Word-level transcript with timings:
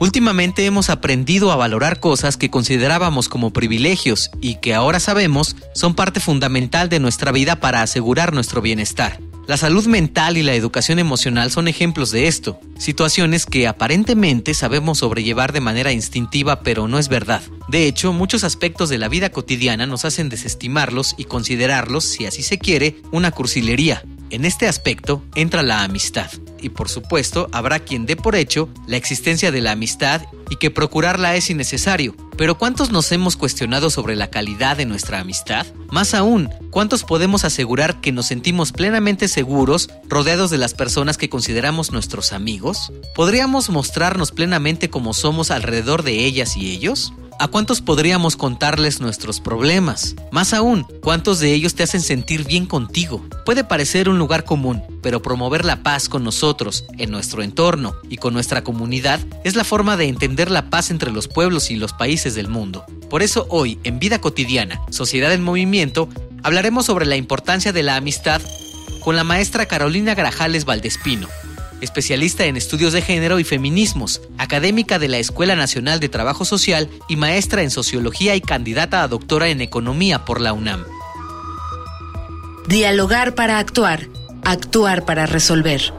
Últimamente 0.00 0.64
hemos 0.64 0.90
aprendido 0.90 1.50
a 1.50 1.56
valorar 1.56 1.98
cosas 1.98 2.36
que 2.36 2.50
considerábamos 2.50 3.28
como 3.28 3.52
privilegios 3.52 4.30
y 4.40 4.56
que 4.56 4.74
ahora 4.74 5.00
sabemos 5.00 5.56
son 5.74 5.94
parte 5.94 6.20
fundamental 6.20 6.88
de 6.88 7.00
nuestra 7.00 7.32
vida 7.32 7.56
para 7.56 7.82
asegurar 7.82 8.32
nuestro 8.32 8.62
bienestar. 8.62 9.18
La 9.48 9.56
salud 9.56 9.86
mental 9.86 10.36
y 10.36 10.42
la 10.42 10.54
educación 10.54 10.98
emocional 10.98 11.50
son 11.50 11.68
ejemplos 11.68 12.10
de 12.10 12.28
esto, 12.28 12.60
situaciones 12.78 13.46
que 13.46 13.66
aparentemente 13.66 14.52
sabemos 14.52 14.98
sobrellevar 14.98 15.52
de 15.52 15.62
manera 15.62 15.90
instintiva 15.90 16.60
pero 16.60 16.86
no 16.86 16.98
es 16.98 17.08
verdad. 17.08 17.40
De 17.66 17.86
hecho, 17.86 18.12
muchos 18.12 18.44
aspectos 18.44 18.90
de 18.90 18.98
la 18.98 19.08
vida 19.08 19.30
cotidiana 19.30 19.86
nos 19.86 20.04
hacen 20.04 20.28
desestimarlos 20.28 21.14
y 21.16 21.24
considerarlos, 21.24 22.04
si 22.04 22.26
así 22.26 22.42
se 22.42 22.58
quiere, 22.58 22.96
una 23.10 23.30
cursilería. 23.30 24.04
En 24.30 24.44
este 24.44 24.68
aspecto 24.68 25.22
entra 25.34 25.62
la 25.62 25.84
amistad 25.84 26.30
y 26.60 26.68
por 26.68 26.88
supuesto 26.88 27.48
habrá 27.52 27.80
quien 27.80 28.04
dé 28.04 28.16
por 28.16 28.36
hecho 28.36 28.68
la 28.86 28.96
existencia 28.96 29.50
de 29.50 29.62
la 29.62 29.72
amistad 29.72 30.22
y 30.50 30.56
que 30.56 30.70
procurarla 30.70 31.34
es 31.36 31.48
innecesario. 31.48 32.14
Pero 32.36 32.58
¿cuántos 32.58 32.90
nos 32.90 33.10
hemos 33.10 33.36
cuestionado 33.36 33.90
sobre 33.90 34.16
la 34.16 34.30
calidad 34.30 34.76
de 34.76 34.84
nuestra 34.84 35.20
amistad? 35.20 35.66
Más 35.90 36.14
aún, 36.14 36.50
¿cuántos 36.70 37.04
podemos 37.04 37.44
asegurar 37.44 38.00
que 38.00 38.12
nos 38.12 38.26
sentimos 38.26 38.72
plenamente 38.72 39.28
seguros 39.28 39.88
rodeados 40.08 40.50
de 40.50 40.58
las 40.58 40.74
personas 40.74 41.16
que 41.16 41.30
consideramos 41.30 41.90
nuestros 41.90 42.32
amigos? 42.32 42.92
¿Podríamos 43.14 43.70
mostrarnos 43.70 44.32
plenamente 44.32 44.90
como 44.90 45.14
somos 45.14 45.50
alrededor 45.50 46.02
de 46.02 46.24
ellas 46.24 46.56
y 46.56 46.70
ellos? 46.70 47.12
¿A 47.40 47.46
cuántos 47.46 47.80
podríamos 47.80 48.36
contarles 48.36 49.00
nuestros 49.00 49.38
problemas? 49.38 50.16
Más 50.32 50.52
aún, 50.52 50.84
¿cuántos 51.00 51.38
de 51.38 51.54
ellos 51.54 51.76
te 51.76 51.84
hacen 51.84 52.00
sentir 52.00 52.44
bien 52.44 52.66
contigo? 52.66 53.24
Puede 53.46 53.62
parecer 53.62 54.08
un 54.08 54.18
lugar 54.18 54.42
común, 54.42 54.82
pero 55.02 55.22
promover 55.22 55.64
la 55.64 55.84
paz 55.84 56.08
con 56.08 56.24
nosotros, 56.24 56.84
en 56.98 57.12
nuestro 57.12 57.44
entorno 57.44 57.94
y 58.10 58.16
con 58.16 58.34
nuestra 58.34 58.64
comunidad 58.64 59.20
es 59.44 59.54
la 59.54 59.62
forma 59.62 59.96
de 59.96 60.08
entender 60.08 60.50
la 60.50 60.68
paz 60.68 60.90
entre 60.90 61.12
los 61.12 61.28
pueblos 61.28 61.70
y 61.70 61.76
los 61.76 61.92
países 61.92 62.34
del 62.34 62.48
mundo. 62.48 62.84
Por 63.08 63.22
eso 63.22 63.46
hoy, 63.50 63.78
en 63.84 64.00
Vida 64.00 64.20
Cotidiana, 64.20 64.80
Sociedad 64.90 65.32
en 65.32 65.44
Movimiento, 65.44 66.08
hablaremos 66.42 66.86
sobre 66.86 67.06
la 67.06 67.14
importancia 67.14 67.72
de 67.72 67.84
la 67.84 67.94
amistad 67.94 68.42
con 69.04 69.14
la 69.14 69.22
maestra 69.22 69.66
Carolina 69.66 70.16
Grajales 70.16 70.64
Valdespino, 70.64 71.28
especialista 71.80 72.44
en 72.44 72.56
estudios 72.56 72.92
de 72.92 73.02
género 73.02 73.38
y 73.38 73.44
feminismos, 73.44 74.20
académica 74.38 74.98
de 74.98 75.08
la 75.08 75.18
Escuela 75.18 75.56
Nacional 75.56 76.00
de 76.00 76.08
Trabajo 76.08 76.44
Social 76.44 76.88
y 77.08 77.16
maestra 77.16 77.62
en 77.62 77.70
sociología 77.70 78.36
y 78.36 78.40
candidata 78.40 79.02
a 79.02 79.08
doctora 79.08 79.48
en 79.48 79.60
economía 79.60 80.24
por 80.24 80.40
la 80.40 80.52
UNAM. 80.52 80.84
Dialogar 82.66 83.34
para 83.34 83.58
actuar, 83.58 84.08
actuar 84.44 85.04
para 85.04 85.26
resolver. 85.26 85.97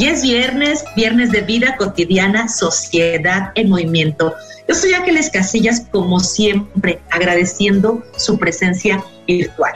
Y 0.00 0.06
es 0.06 0.22
viernes, 0.22 0.82
viernes 0.96 1.30
de 1.30 1.42
vida 1.42 1.76
cotidiana, 1.76 2.48
sociedad 2.48 3.52
en 3.54 3.68
movimiento. 3.68 4.34
Yo 4.66 4.74
soy 4.74 4.94
Ángeles 4.94 5.28
Casillas, 5.28 5.82
como 5.90 6.20
siempre, 6.20 7.02
agradeciendo 7.10 8.02
su 8.16 8.38
presencia 8.38 9.04
virtual. 9.26 9.74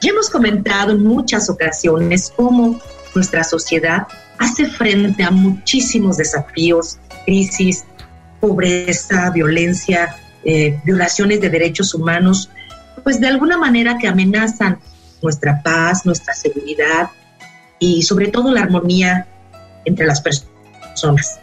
Ya 0.00 0.10
hemos 0.10 0.28
comentado 0.28 0.90
en 0.90 1.04
muchas 1.04 1.48
ocasiones 1.48 2.32
cómo 2.34 2.80
nuestra 3.14 3.44
sociedad 3.44 4.08
hace 4.40 4.66
frente 4.66 5.22
a 5.22 5.30
muchísimos 5.30 6.16
desafíos, 6.16 6.98
crisis, 7.24 7.84
pobreza, 8.40 9.30
violencia, 9.30 10.16
eh, 10.42 10.80
violaciones 10.84 11.40
de 11.40 11.48
derechos 11.48 11.94
humanos, 11.94 12.50
pues 13.04 13.20
de 13.20 13.28
alguna 13.28 13.56
manera 13.56 13.98
que 13.98 14.08
amenazan 14.08 14.80
nuestra 15.22 15.62
paz, 15.62 16.04
nuestra 16.04 16.34
seguridad 16.34 17.10
y 17.78 18.02
sobre 18.02 18.26
todo 18.26 18.50
la 18.50 18.62
armonía 18.62 19.28
entre 19.84 20.06
las 20.06 20.20
personas. 20.20 21.40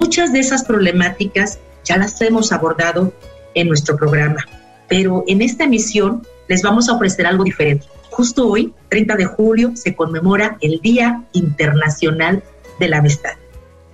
Muchas 0.00 0.32
de 0.32 0.40
esas 0.40 0.64
problemáticas 0.64 1.58
ya 1.84 1.96
las 1.96 2.20
hemos 2.20 2.52
abordado 2.52 3.12
en 3.54 3.68
nuestro 3.68 3.96
programa, 3.96 4.46
pero 4.88 5.24
en 5.26 5.42
esta 5.42 5.64
emisión 5.64 6.26
les 6.48 6.62
vamos 6.62 6.88
a 6.88 6.94
ofrecer 6.94 7.26
algo 7.26 7.44
diferente. 7.44 7.86
Justo 8.10 8.48
hoy, 8.48 8.72
30 8.90 9.16
de 9.16 9.24
julio, 9.26 9.72
se 9.74 9.94
conmemora 9.94 10.56
el 10.60 10.80
Día 10.80 11.24
Internacional 11.32 12.42
de 12.78 12.88
la 12.88 12.98
Amistad. 12.98 13.32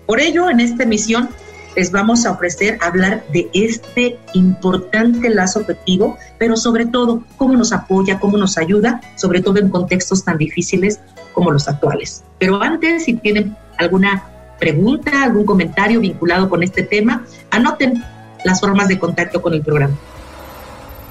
Por 0.07 0.21
ello, 0.21 0.51
en 0.51 0.61
esta 0.61 0.83
emisión 0.83 1.29
les 1.77 1.93
vamos 1.93 2.27
a 2.27 2.33
ofrecer 2.33 2.79
hablar 2.81 3.25
de 3.33 3.49
este 3.55 4.19
importante 4.35 5.31
lazo 5.31 5.61
afectivo, 5.61 6.19
pero 6.39 6.57
sobre 6.57 6.87
todo 6.87 7.25
cómo 7.37 7.57
nos 7.57 7.73
apoya, 7.73 8.19
cómo 8.19 8.37
nos 8.37 8.59
ayuda, 8.59 9.01
sobre 9.17 9.41
todo 9.41 9.59
en 9.59 9.71
contextos 9.71 10.25
tan 10.25 10.37
difíciles 10.37 11.01
como 11.33 11.51
los 11.51 11.69
actuales. 11.69 12.25
Pero 12.39 12.63
antes, 12.63 13.05
si 13.05 13.15
tienen 13.15 13.57
alguna 13.81 14.57
pregunta, 14.59 15.23
algún 15.25 15.45
comentario 15.45 16.01
vinculado 16.01 16.49
con 16.49 16.63
este 16.63 16.83
tema, 16.83 17.27
anoten 17.51 18.05
las 18.45 18.61
formas 18.61 18.89
de 18.89 18.99
contacto 18.99 19.43
con 19.43 19.55
el 19.55 19.63
programa. 19.63 19.99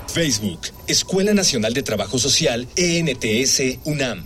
Facebook, 0.08 0.62
Escuela 0.88 1.34
Nacional 1.34 1.74
de 1.74 1.84
Trabajo 1.84 2.18
Social, 2.18 2.68
ENTS, 2.76 3.80
UNAM. 3.86 4.24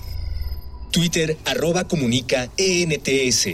Twitter, 0.91 1.37
arroba 1.45 1.85
comunica, 1.85 2.49
ENTS. 2.57 3.49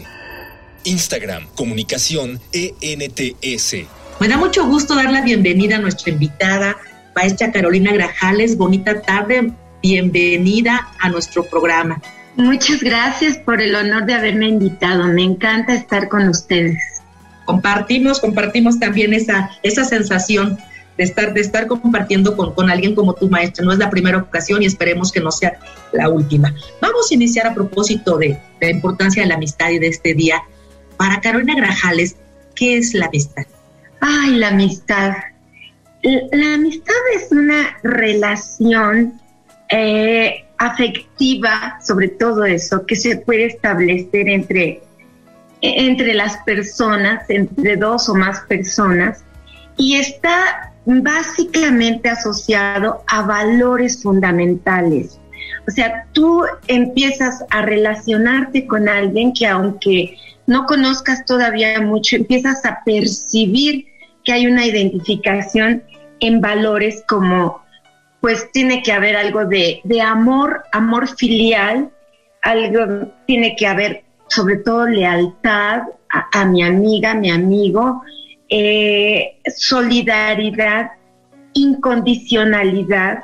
Instagram, 0.84 1.48
comunicación, 1.56 2.40
ENTS. 2.52 3.76
Me 4.20 4.28
da 4.28 4.38
mucho 4.38 4.66
gusto 4.66 4.96
dar 4.96 5.12
la 5.12 5.22
bienvenida 5.22 5.78
a 5.78 5.80
nuestra 5.80 6.12
invitada, 6.12 6.78
maestra 7.16 7.52
Carolina 7.52 7.92
Grajales. 7.94 8.58
Bonita 8.58 9.02
tarde, 9.02 9.54
bienvenida 9.82 10.92
a 11.00 11.10
nuestro 11.10 11.44
programa. 11.44 12.02
Muchas 12.40 12.82
gracias 12.82 13.38
por 13.38 13.62
el 13.62 13.76
honor 13.76 14.06
de 14.06 14.14
haberme 14.14 14.48
invitado. 14.48 15.04
Me 15.08 15.24
encanta 15.24 15.74
estar 15.74 16.08
con 16.08 16.30
ustedes. 16.30 16.82
Compartimos, 17.44 18.22
compartimos 18.22 18.80
también 18.80 19.14
esa, 19.14 19.52
esa 19.62 19.84
sensación 19.84 20.58
de 20.98 21.04
estar, 21.04 21.34
de 21.34 21.42
estar 21.42 21.68
compartiendo 21.68 22.38
con, 22.38 22.54
con 22.54 22.70
alguien 22.70 22.96
como 22.96 23.14
tu 23.14 23.30
maestra. 23.30 23.66
No 23.66 23.74
es 23.74 23.78
la 23.78 23.90
primera 23.90 24.20
ocasión 24.20 24.64
y 24.64 24.68
esperemos 24.68 25.12
que 25.12 25.20
no 25.20 25.34
sea 25.34 25.60
la 25.92 26.08
última. 26.08 26.56
Vamos 26.82 27.12
a 27.12 27.14
iniciar 27.14 27.46
a 27.46 27.54
propósito 27.54 28.18
de, 28.18 28.40
la 28.62 28.70
importancia 28.70 29.22
de 29.22 29.28
la 29.28 29.36
amistad 29.36 29.72
y 29.72 29.80
de 29.80 29.88
este 29.88 30.14
día. 30.14 30.42
Para 30.96 31.20
Carolina 31.20 31.56
Grajales, 31.56 32.16
¿qué 32.56 32.78
es 32.78 32.94
la 32.94 33.08
amistad? 33.08 33.44
Ay, 34.00 34.38
la 34.38 34.48
amistad. 34.48 35.12
La, 36.04 36.54
amistad 36.54 36.96
es 37.18 37.34
una 37.34 37.78
relación 37.84 39.20
eh, 39.70 40.46
afectiva, 40.60 41.80
sobre 41.82 42.10
todo 42.10 42.46
eso, 42.46 42.86
que 42.86 42.96
se 42.96 43.18
puede 43.18 43.46
establecer 43.46 44.30
entre, 44.30 44.82
entre 45.62 46.14
las 46.14 46.38
personas, 46.46 47.28
entre 47.30 47.78
dos 47.78 48.10
o 48.10 48.16
más 48.16 48.42
personas, 48.42 49.24
y 49.78 49.96
está 49.96 50.74
básicamente 50.86 52.10
asociado 52.10 53.04
a 53.08 53.22
valores 53.22 54.04
fundamentales. 54.04 55.20
O 55.68 55.72
sea, 55.72 56.06
tú 56.12 56.44
empiezas 56.68 57.46
a 57.50 57.62
relacionarte 57.62 58.68
con 58.68 58.90
alguien 58.90 59.34
que 59.34 59.48
aunque 59.48 60.18
no 60.46 60.66
conozcas 60.66 61.26
todavía 61.26 61.80
mucho, 61.80 62.18
empiezas 62.18 62.66
a 62.66 62.80
percibir 62.84 63.86
que 64.26 64.34
hay 64.34 64.48
una 64.48 64.66
identificación 64.66 65.84
en 66.20 66.42
valores 66.42 67.04
como 67.08 67.62
pues 68.22 68.52
tiene 68.52 68.84
que 68.84 68.92
haber 68.92 69.16
algo 69.16 69.46
de, 69.46 69.82
amor, 70.02 70.64
amor 70.72 71.08
filial, 71.08 71.90
algo, 72.42 73.12
tiene 73.26 73.56
que 73.56 73.68
haber 73.68 74.04
sobre 74.28 74.58
todo 74.58 74.86
lealtad 74.86 75.84
a, 76.10 76.46
mi 76.46 76.64
amiga, 76.64 77.14
mi 77.14 77.30
amigo, 77.30 78.02
eh, 78.50 79.38
solidaridad, 79.56 80.92
incondicionalidad, 81.54 83.24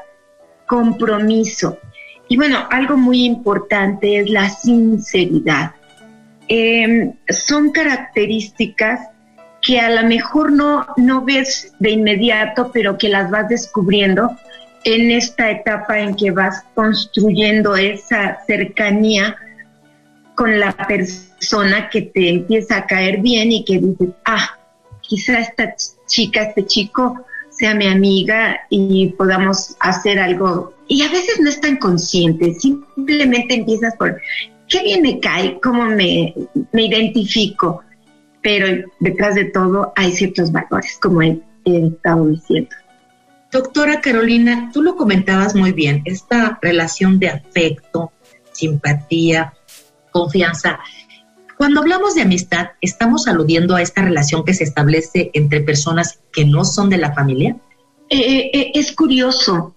compromiso. 0.67 1.79
Y 2.27 2.37
bueno, 2.37 2.67
algo 2.69 2.97
muy 2.97 3.23
importante 3.25 4.19
es 4.19 4.29
la 4.29 4.49
sinceridad. 4.49 5.71
Em, 6.47 7.13
son 7.29 7.71
características 7.71 9.09
que 9.61 9.79
a 9.79 9.89
lo 9.89 10.07
mejor 10.07 10.51
no, 10.51 10.85
no 10.97 11.23
ves 11.23 11.73
de 11.79 11.91
inmediato, 11.91 12.71
pero 12.71 12.97
que 12.97 13.09
las 13.09 13.31
vas 13.31 13.49
descubriendo 13.49 14.37
en 14.85 15.11
esta 15.11 15.49
etapa 15.49 15.99
en 15.99 16.15
que 16.15 16.31
vas 16.31 16.63
construyendo 16.75 17.75
esa 17.75 18.39
cercanía 18.45 19.35
con 20.35 20.59
la 20.59 20.73
persona 20.73 21.89
que 21.89 22.03
te 22.03 22.29
empieza 22.29 22.77
a 22.77 22.85
caer 22.85 23.19
bien 23.21 23.51
y 23.51 23.65
que 23.65 23.79
dices, 23.79 24.09
ah, 24.25 24.57
quizá 25.01 25.39
esta 25.39 25.75
chica, 26.05 26.43
este 26.43 26.65
chico 26.67 27.25
sea 27.49 27.73
mi 27.73 27.87
amiga 27.87 28.59
y 28.69 29.07
podamos 29.17 29.75
hacer 29.79 30.19
algo. 30.19 30.73
Y 30.87 31.01
a 31.01 31.09
veces 31.09 31.39
no 31.39 31.49
es 31.49 31.59
tan 31.59 31.77
consciente, 31.77 32.53
simplemente 32.53 33.55
empiezas 33.55 33.95
por, 33.95 34.21
qué 34.67 34.83
bien 34.83 35.01
me 35.01 35.19
cae, 35.19 35.59
cómo 35.61 35.85
me, 35.85 36.35
me 36.73 36.85
identifico, 36.85 37.81
pero 38.43 38.67
detrás 38.99 39.33
de 39.33 39.45
todo 39.45 39.93
hay 39.95 40.11
ciertos 40.11 40.51
valores, 40.51 40.99
como 41.01 41.23
he, 41.23 41.39
he 41.63 41.87
estado 41.87 42.27
diciendo. 42.27 42.69
Doctora 43.55 44.01
Carolina, 44.01 44.69
tú 44.73 44.81
lo 44.81 44.97
comentabas 44.97 45.55
muy 45.55 45.71
bien, 45.71 46.01
esta 46.03 46.59
relación 46.61 47.19
de 47.19 47.29
afecto, 47.29 48.11
simpatía, 48.51 49.53
confianza. 50.11 50.77
Cuando 51.57 51.79
hablamos 51.79 52.15
de 52.15 52.23
amistad, 52.23 52.71
¿estamos 52.81 53.29
aludiendo 53.29 53.73
a 53.73 53.81
esta 53.81 54.01
relación 54.01 54.43
que 54.43 54.53
se 54.53 54.65
establece 54.65 55.31
entre 55.33 55.61
personas 55.61 56.19
que 56.33 56.43
no 56.43 56.65
son 56.65 56.89
de 56.89 56.97
la 56.97 57.13
familia? 57.13 57.55
Eh, 58.09 58.19
eh, 58.19 58.51
eh, 58.53 58.71
es 58.75 58.91
curioso. 58.91 59.73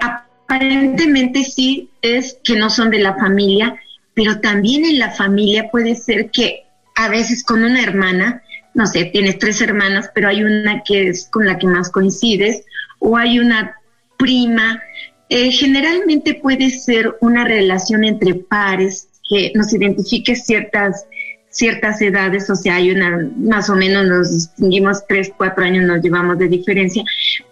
aparentemente 0.00 1.42
sí 1.42 1.90
es 2.00 2.38
que 2.44 2.54
no 2.54 2.70
son 2.70 2.90
de 2.90 3.00
la 3.00 3.16
familia, 3.16 3.74
pero 4.14 4.38
también 4.38 4.84
en 4.84 5.00
la 5.00 5.10
familia 5.10 5.68
puede 5.72 5.96
ser 5.96 6.30
que 6.30 6.62
a 6.94 7.08
veces 7.08 7.42
con 7.42 7.64
una 7.64 7.82
hermana, 7.82 8.44
no 8.74 8.86
sé, 8.86 9.06
tienes 9.06 9.40
tres 9.40 9.60
hermanas, 9.62 10.12
pero 10.14 10.28
hay 10.28 10.44
una 10.44 10.84
que 10.84 11.08
es 11.08 11.26
con 11.28 11.44
la 11.44 11.58
que 11.58 11.66
más 11.66 11.90
coincides, 11.90 12.62
o 12.98 13.16
hay 13.16 13.38
una 13.38 13.74
prima. 14.16 14.82
generalmente 15.30 16.34
puede 16.34 16.70
ser 16.70 17.16
una 17.20 17.44
relación 17.44 18.04
entre 18.04 18.34
pares 18.34 19.08
que 19.28 19.52
nos 19.54 19.72
identifique 19.74 20.34
ciertas 20.34 21.06
ciertas 21.50 22.00
edades, 22.02 22.48
o 22.50 22.54
sea, 22.54 22.76
hay 22.76 22.90
una, 22.90 23.30
más 23.36 23.68
o 23.70 23.74
menos 23.74 24.06
nos 24.06 24.32
distinguimos 24.32 25.04
tres, 25.08 25.32
cuatro 25.36 25.64
años 25.64 25.86
nos 25.86 26.02
llevamos 26.02 26.38
de 26.38 26.46
diferencia, 26.46 27.02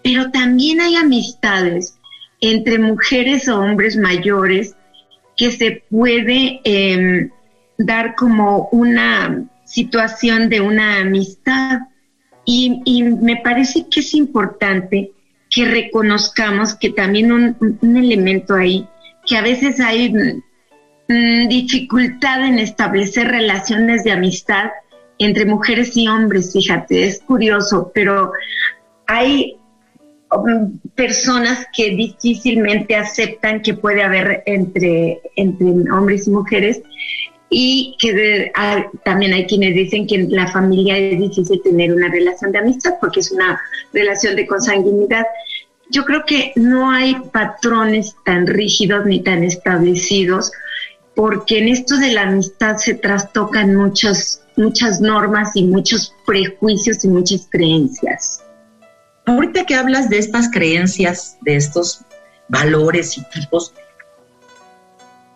pero 0.02 0.30
también 0.30 0.80
hay 0.80 0.96
amistades 0.96 1.98
entre 2.40 2.78
mujeres 2.78 3.48
o 3.48 3.58
hombres 3.58 3.96
mayores 3.96 4.76
que 5.36 5.50
se 5.50 5.82
puede 5.90 6.60
em, 6.64 7.30
dar 7.78 8.14
como 8.14 8.68
una 8.72 9.44
situación 9.64 10.48
de 10.48 10.60
una 10.60 11.00
amistad. 11.00 11.80
Y, 12.44 13.02
me 13.02 13.38
parece 13.38 13.86
que 13.90 14.00
es 14.00 14.14
importante 14.14 15.10
que 15.56 15.64
reconozcamos 15.64 16.76
que 16.76 16.90
también 16.90 17.32
un, 17.32 17.56
un 17.80 17.96
elemento 17.96 18.54
ahí, 18.54 18.86
que 19.26 19.36
a 19.36 19.42
veces 19.42 19.80
hay 19.80 20.12
Mm, 21.08 21.46
dificultad 21.48 22.44
en 22.44 22.58
establecer 22.58 23.28
relaciones 23.28 24.02
de 24.02 24.10
amistad 24.10 24.70
entre 25.18 25.46
mujeres 25.46 25.96
y 25.96 26.08
hombres, 26.08 26.52
fíjate, 26.52 27.04
es 27.04 27.20
curioso, 27.20 27.92
pero 27.94 28.32
hay 29.06 29.56
um, 30.32 30.76
personas 30.96 31.64
que 31.74 31.90
difícilmente 31.90 32.96
aceptan 32.96 33.62
que 33.62 33.74
puede 33.74 34.02
haber 34.02 34.42
entre, 34.46 35.20
entre 35.36 35.68
hombres 35.92 36.26
y 36.26 36.30
mujeres 36.30 36.82
y 37.48 37.96
que 38.00 38.52
también 39.04 39.32
hay 39.32 39.46
quienes 39.46 39.74
dicen 39.74 40.06
que 40.06 40.16
en 40.16 40.30
la 40.32 40.48
familia 40.48 40.98
es 40.98 41.18
difícil 41.18 41.62
tener 41.62 41.92
una 41.92 42.08
relación 42.08 42.52
de 42.52 42.58
amistad 42.58 42.94
porque 43.00 43.20
es 43.20 43.30
una 43.30 43.60
relación 43.92 44.34
de 44.34 44.46
consanguinidad. 44.46 45.24
Yo 45.90 46.04
creo 46.04 46.24
que 46.26 46.52
no 46.56 46.90
hay 46.90 47.14
patrones 47.32 48.16
tan 48.24 48.46
rígidos 48.46 49.06
ni 49.06 49.22
tan 49.22 49.44
establecidos 49.44 50.50
porque 51.14 51.58
en 51.58 51.68
esto 51.68 51.96
de 51.96 52.12
la 52.12 52.22
amistad 52.22 52.76
se 52.78 52.94
trastocan 52.94 53.74
muchas, 53.76 54.42
muchas 54.56 55.00
normas 55.00 55.50
y 55.54 55.64
muchos 55.64 56.14
prejuicios 56.26 57.04
y 57.04 57.08
muchas 57.08 57.48
creencias. 57.50 58.42
Ahorita 59.24 59.64
que 59.64 59.74
hablas 59.76 60.10
de 60.10 60.18
estas 60.18 60.50
creencias, 60.50 61.38
de 61.42 61.56
estos 61.56 62.00
valores 62.48 63.16
y 63.16 63.24
tipos, 63.30 63.72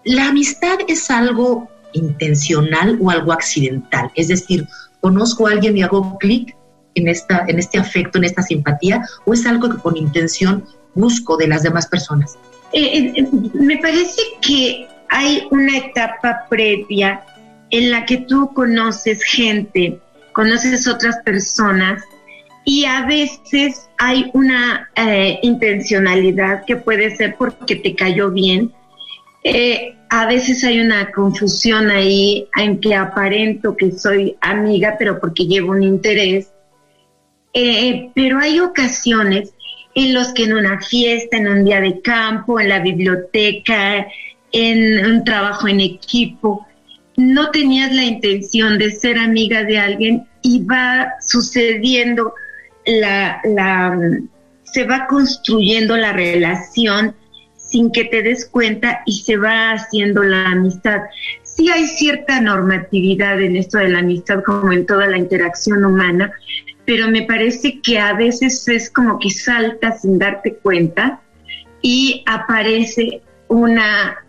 ¿la 0.04 0.28
amistad 0.28 0.78
es 0.86 1.10
algo 1.10 1.68
intencional 1.92 2.98
o 3.00 3.10
algo 3.10 3.32
accidental? 3.32 4.10
Es 4.14 4.28
decir, 4.28 4.66
conozco 5.00 5.46
a 5.46 5.52
alguien 5.52 5.76
y 5.76 5.82
hago 5.82 6.18
clic 6.18 6.56
en, 6.94 7.08
esta, 7.08 7.44
en 7.48 7.58
este 7.58 7.78
afecto, 7.78 8.18
en 8.18 8.24
esta 8.24 8.42
simpatía, 8.42 9.02
o 9.24 9.34
es 9.34 9.46
algo 9.46 9.70
que 9.70 9.78
con 9.78 9.96
intención 9.96 10.64
busco 10.94 11.36
de 11.36 11.48
las 11.48 11.62
demás 11.62 11.86
personas? 11.86 12.38
Eh, 12.72 13.12
eh, 13.16 13.28
me 13.54 13.78
parece 13.78 14.22
que 14.40 14.86
hay 15.08 15.46
una 15.50 15.78
etapa 15.78 16.46
previa 16.48 17.22
en 17.70 17.90
la 17.90 18.04
que 18.04 18.18
tú 18.18 18.52
conoces 18.54 19.22
gente, 19.24 19.98
conoces 20.32 20.86
otras 20.86 21.16
personas 21.24 22.02
y 22.64 22.84
a 22.84 23.06
veces 23.06 23.88
hay 23.98 24.30
una 24.34 24.88
eh, 24.96 25.38
intencionalidad 25.42 26.64
que 26.64 26.76
puede 26.76 27.16
ser 27.16 27.36
porque 27.36 27.76
te 27.76 27.94
cayó 27.94 28.30
bien. 28.30 28.72
Eh, 29.42 29.96
a 30.10 30.26
veces 30.26 30.64
hay 30.64 30.80
una 30.80 31.10
confusión 31.12 31.90
ahí 31.90 32.46
en 32.56 32.80
que 32.80 32.94
aparento 32.94 33.76
que 33.76 33.92
soy 33.92 34.36
amiga, 34.40 34.96
pero 34.98 35.20
porque 35.20 35.46
llevo 35.46 35.70
un 35.70 35.82
interés. 35.82 36.50
Eh, 37.52 38.10
pero 38.14 38.38
hay 38.38 38.60
ocasiones 38.60 39.52
en 39.94 40.14
los 40.14 40.32
que 40.32 40.44
en 40.44 40.54
una 40.54 40.80
fiesta, 40.80 41.36
en 41.36 41.48
un 41.48 41.64
día 41.64 41.80
de 41.80 42.00
campo, 42.00 42.60
en 42.60 42.68
la 42.68 42.80
biblioteca, 42.80 44.06
en 44.52 45.06
un 45.06 45.24
trabajo 45.24 45.68
en 45.68 45.80
equipo, 45.80 46.66
no 47.16 47.50
tenías 47.50 47.92
la 47.92 48.04
intención 48.04 48.78
de 48.78 48.90
ser 48.90 49.18
amiga 49.18 49.64
de 49.64 49.78
alguien 49.78 50.26
y 50.42 50.64
va 50.64 51.14
sucediendo 51.20 52.34
la, 52.86 53.40
la 53.44 53.98
se 54.62 54.84
va 54.84 55.06
construyendo 55.06 55.96
la 55.96 56.12
relación 56.12 57.14
sin 57.70 57.92
que 57.92 58.04
te 58.04 58.22
des 58.22 58.46
cuenta 58.46 59.02
y 59.06 59.22
se 59.22 59.36
va 59.36 59.72
haciendo 59.72 60.22
la 60.22 60.48
amistad. 60.48 61.02
Sí 61.42 61.70
hay 61.70 61.86
cierta 61.86 62.40
normatividad 62.40 63.40
en 63.40 63.56
esto 63.56 63.78
de 63.78 63.88
la 63.88 64.00
amistad 64.00 64.42
como 64.44 64.72
en 64.72 64.86
toda 64.86 65.06
la 65.06 65.18
interacción 65.18 65.84
humana, 65.84 66.32
pero 66.84 67.08
me 67.08 67.22
parece 67.22 67.80
que 67.80 67.98
a 67.98 68.14
veces 68.14 68.66
es 68.68 68.90
como 68.90 69.18
que 69.18 69.30
salta 69.30 69.92
sin 69.92 70.18
darte 70.18 70.54
cuenta 70.54 71.20
y 71.82 72.24
aparece 72.26 73.22
una 73.48 74.24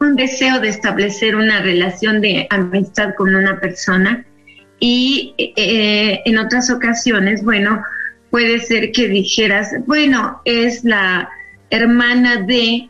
un 0.00 0.16
deseo 0.16 0.58
de 0.58 0.68
establecer 0.68 1.36
una 1.36 1.62
relación 1.62 2.20
de 2.20 2.46
amistad 2.50 3.14
con 3.16 3.34
una 3.36 3.60
persona 3.60 4.24
y 4.80 5.34
eh, 5.38 6.20
en 6.24 6.38
otras 6.38 6.70
ocasiones, 6.70 7.44
bueno, 7.44 7.84
puede 8.30 8.58
ser 8.60 8.92
que 8.92 9.08
dijeras, 9.08 9.72
bueno, 9.86 10.40
es 10.44 10.82
la 10.84 11.28
hermana 11.70 12.42
de 12.42 12.88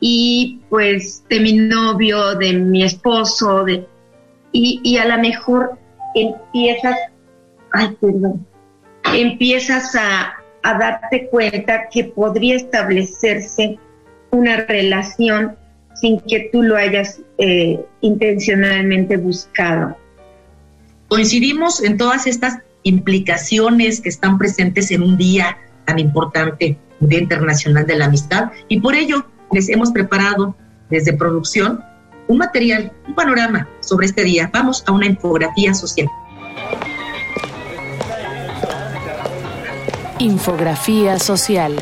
y 0.00 0.60
pues 0.68 1.24
de 1.28 1.40
mi 1.40 1.54
novio, 1.54 2.34
de 2.36 2.52
mi 2.52 2.84
esposo, 2.84 3.64
de 3.64 3.86
y, 4.52 4.80
y 4.84 4.98
a 4.98 5.06
lo 5.06 5.20
mejor 5.20 5.78
empiezas, 6.14 6.96
ay, 7.72 7.96
perdón, 8.00 8.46
empiezas 9.14 9.94
a, 9.96 10.34
a 10.62 10.78
darte 10.78 11.28
cuenta 11.28 11.88
que 11.92 12.04
podría 12.04 12.56
establecerse 12.56 13.78
una 14.30 14.56
relación 14.66 15.56
sin 15.94 16.20
que 16.20 16.48
tú 16.52 16.62
lo 16.62 16.76
hayas 16.76 17.20
eh, 17.38 17.80
intencionalmente 18.00 19.16
buscado. 19.16 19.96
Coincidimos 21.08 21.82
en 21.82 21.96
todas 21.96 22.26
estas 22.26 22.58
implicaciones 22.82 24.00
que 24.00 24.08
están 24.08 24.38
presentes 24.38 24.90
en 24.90 25.02
un 25.02 25.16
día 25.16 25.58
tan 25.86 25.98
importante, 25.98 26.78
Día 27.00 27.20
Internacional 27.20 27.86
de 27.86 27.96
la 27.96 28.06
Amistad, 28.06 28.50
y 28.68 28.80
por 28.80 28.94
ello 28.94 29.26
les 29.52 29.68
hemos 29.68 29.90
preparado 29.92 30.56
desde 30.90 31.12
producción 31.12 31.80
un 32.28 32.38
material, 32.38 32.92
un 33.06 33.14
panorama 33.14 33.68
sobre 33.80 34.06
este 34.06 34.22
día. 34.22 34.50
Vamos 34.52 34.84
a 34.86 34.92
una 34.92 35.06
infografía 35.06 35.74
social. 35.74 36.08
Infografía 40.18 41.18
social. 41.18 41.76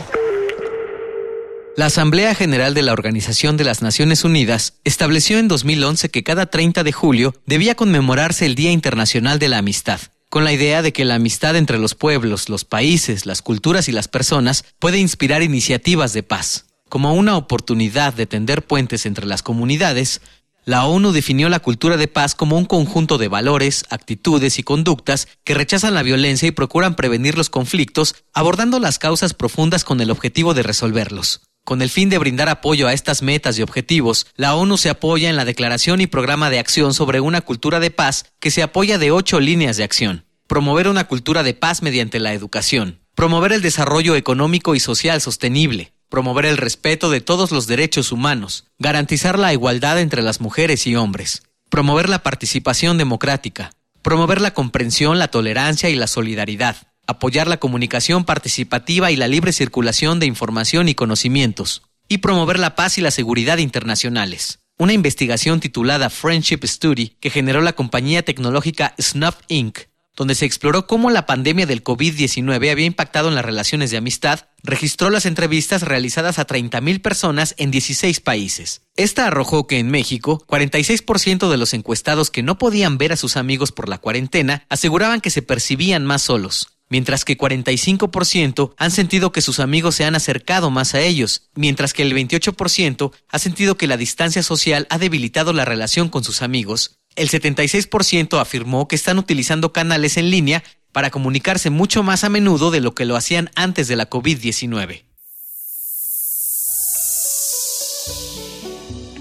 La 1.77 1.87
Asamblea 1.87 2.35
General 2.35 2.73
de 2.73 2.83
la 2.83 2.95
Organización 2.95 3.59
de 3.59 3.65
las 3.65 3.83
Naciones 3.83 4.25
Unidas 4.25 4.75
estableció 4.85 5.39
en 5.39 5.47
2011 5.47 6.09
que 6.09 6.23
cada 6.23 6.47
30 6.47 6.85
de 6.85 6.93
julio 6.93 7.35
debía 7.45 7.75
conmemorarse 7.75 8.47
el 8.47 8.55
Día 8.55 8.71
Internacional 8.71 9.39
de 9.39 9.49
la 9.49 9.59
Amistad, 9.59 10.01
con 10.29 10.45
la 10.45 10.53
idea 10.53 10.83
de 10.83 10.93
que 10.93 11.05
la 11.05 11.15
amistad 11.15 11.57
entre 11.57 11.79
los 11.79 11.95
pueblos, 11.95 12.49
los 12.49 12.65
países, 12.65 13.27
las 13.27 13.43
culturas 13.43 13.89
y 13.89 13.93
las 13.93 14.09
personas 14.09 14.65
puede 14.79 14.99
inspirar 14.99 15.43
iniciativas 15.43 16.13
de 16.13 16.23
paz. 16.23 16.67
Como 16.89 17.15
una 17.15 17.37
oportunidad 17.37 18.15
de 18.15 18.27
tender 18.27 18.65
puentes 18.67 19.07
entre 19.07 19.27
las 19.27 19.43
comunidades, 19.43 20.21
la 20.65 20.85
ONU 20.85 21.13
definió 21.13 21.49
la 21.49 21.61
cultura 21.61 21.97
de 21.97 22.09
paz 22.09 22.35
como 22.35 22.59
un 22.59 22.65
conjunto 22.65 23.19
de 23.19 23.29
valores, 23.29 23.85
actitudes 23.89 24.59
y 24.59 24.65
conductas 24.65 25.29
que 25.45 25.55
rechazan 25.55 25.95
la 25.95 26.03
violencia 26.03 26.49
y 26.49 26.53
procuran 26.53 26.97
prevenir 26.97 27.37
los 27.37 27.51
conflictos, 27.51 28.17
abordando 28.35 28.81
las 28.81 28.99
causas 28.99 29.33
profundas 29.33 29.85
con 29.85 30.01
el 30.01 30.11
objetivo 30.11 30.55
de 30.55 30.65
resolverlos. 30.65 31.43
Con 31.67 31.83
el 31.83 31.91
fin 31.91 32.09
de 32.11 32.19
brindar 32.19 32.49
apoyo 32.49 32.87
a 32.87 32.93
estas 32.93 33.23
metas 33.23 33.59
y 33.59 33.63
objetivos, 33.63 34.29
la 34.37 34.55
ONU 34.55 34.79
se 34.79 34.89
apoya 34.89 35.29
en 35.29 35.35
la 35.35 35.45
Declaración 35.45 36.01
y 36.01 36.07
Programa 36.07 36.49
de 36.49 36.61
Acción 36.61 36.95
sobre 36.95 37.19
una 37.19 37.41
cultura 37.41 37.81
de 37.81 37.91
paz 37.91 38.27
que 38.39 38.53
se 38.53 38.63
apoya 38.63 38.99
de 38.99 39.11
ocho 39.11 39.41
líneas 39.41 39.77
de 39.77 39.83
acción. 39.83 40.27
Promover 40.47 40.87
una 40.87 41.09
cultura 41.09 41.43
de 41.43 41.55
paz 41.55 41.83
mediante 41.83 42.21
la 42.21 42.33
educación. 42.35 43.01
Promover 43.17 43.53
el 43.53 43.63
desarrollo 43.63 44.15
económico 44.15 44.77
y 44.77 44.81
social 44.81 45.21
sostenible. 45.21 45.93
Promover 46.09 46.47
el 46.47 46.57
respeto 46.57 47.11
de 47.11 47.21
todos 47.21 47.51
los 47.51 47.67
derechos 47.67 48.13
humanos. 48.13 48.67
Garantizar 48.79 49.37
la 49.37 49.53
igualdad 49.53 49.99
entre 49.99 50.23
las 50.23 50.41
mujeres 50.41 50.87
y 50.87 50.95
hombres. 50.95 51.43
Promover 51.69 52.09
la 52.09 52.23
participación 52.23 52.97
democrática. 52.97 53.73
Promover 54.03 54.41
la 54.41 54.55
comprensión, 54.55 55.19
la 55.19 55.33
tolerancia 55.33 55.91
y 55.91 55.97
la 55.97 56.07
solidaridad 56.07 56.77
apoyar 57.07 57.47
la 57.47 57.59
comunicación 57.59 58.25
participativa 58.25 59.11
y 59.11 59.17
la 59.17 59.29
libre 59.29 59.53
circulación 59.53 60.21
de 60.21 60.27
información 60.27 60.89
y 60.89 60.95
conocimientos, 60.95 61.83
y 62.09 62.19
promover 62.19 62.59
la 62.59 62.75
paz 62.75 62.99
y 62.99 63.01
la 63.01 63.11
seguridad 63.11 63.59
internacionales. 63.59 64.61
Una 64.79 64.93
investigación 64.93 65.61
titulada 65.61 66.11
Friendship 66.11 66.61
Study 66.65 67.17
que 67.21 67.31
generó 67.31 67.63
la 67.63 67.73
compañía 67.73 68.23
tecnológica 68.23 68.95
Snuff 69.01 69.37
Inc., 69.49 69.79
donde 70.17 70.35
se 70.35 70.47
exploró 70.47 70.87
cómo 70.87 71.11
la 71.11 71.27
pandemia 71.27 71.67
del 71.67 71.85
COVID-19 71.85 72.71
había 72.71 72.87
impactado 72.87 73.29
en 73.29 73.35
las 73.35 73.45
relaciones 73.45 73.91
de 73.91 73.99
amistad, 73.99 74.49
registró 74.63 75.11
las 75.11 75.27
entrevistas 75.27 75.83
realizadas 75.83 76.39
a 76.39 76.47
30.000 76.47 77.03
personas 77.03 77.55
en 77.59 77.71
16 77.71 78.21
países. 78.21 78.81
Esta 78.97 79.27
arrojó 79.27 79.67
que 79.67 79.79
en 79.79 79.91
México, 79.91 80.43
46% 80.49 81.51
de 81.51 81.57
los 81.59 81.75
encuestados 81.75 82.31
que 82.31 82.43
no 82.43 82.57
podían 82.57 82.97
ver 82.97 83.13
a 83.13 83.17
sus 83.17 83.37
amigos 83.37 83.73
por 83.73 83.91
la 83.91 83.99
cuarentena 83.99 84.65
aseguraban 84.71 85.21
que 85.21 85.31
se 85.31 85.43
percibían 85.43 86.07
más 86.07 86.23
solos, 86.23 86.76
mientras 86.89 87.25
que 87.25 87.37
45% 87.37 88.75
han 88.77 88.91
sentido 88.91 89.33
que 89.33 89.41
sus 89.41 89.61
amigos 89.61 89.95
se 89.95 90.05
han 90.05 90.15
acercado 90.15 90.71
más 90.71 90.95
a 90.95 91.01
ellos, 91.01 91.49
mientras 91.55 91.93
que 91.93 92.03
el 92.03 92.15
28% 92.15 93.13
ha 93.29 93.39
sentido 93.39 93.77
que 93.77 93.87
la 93.87 93.97
distancia 93.97 94.43
social 94.43 94.87
ha 94.91 94.99
debilitado 94.99 95.53
la 95.53 95.65
relación 95.65 96.09
con 96.09 96.25
sus 96.25 96.43
amigos. 96.43 96.99
El 97.17 97.31
76% 97.31 98.41
afirmó 98.41 98.89
que 98.89 98.97
están 98.97 99.19
utilizando 99.19 99.73
canales 99.73 100.17
en 100.17 100.31
línea 100.31 100.63
para 100.93 101.11
comunicarse 101.11 101.71
mucho 101.71 102.03
más 102.03 102.25
a 102.25 102.29
menudo 102.29 102.71
de 102.71 102.81
lo 102.81 102.95
que 102.95 103.05
lo 103.05 103.17
hacían 103.17 103.51
antes 103.55 103.89
de 103.89 103.97
la 103.97 104.09
COVID-19. 104.09 105.03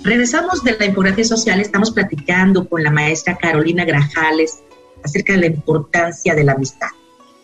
Regresamos 0.04 0.64
de 0.64 0.78
la 0.78 0.86
infografía 0.86 1.26
social, 1.26 1.60
estamos 1.60 1.90
platicando 1.90 2.70
con 2.70 2.84
la 2.84 2.92
maestra 2.92 3.38
Carolina 3.38 3.86
Grajales 3.86 4.60
acerca 5.04 5.34
de 5.34 5.40
la 5.40 5.46
importancia 5.48 6.36
de 6.36 6.44
la 6.44 6.52
amistad. 6.52 6.90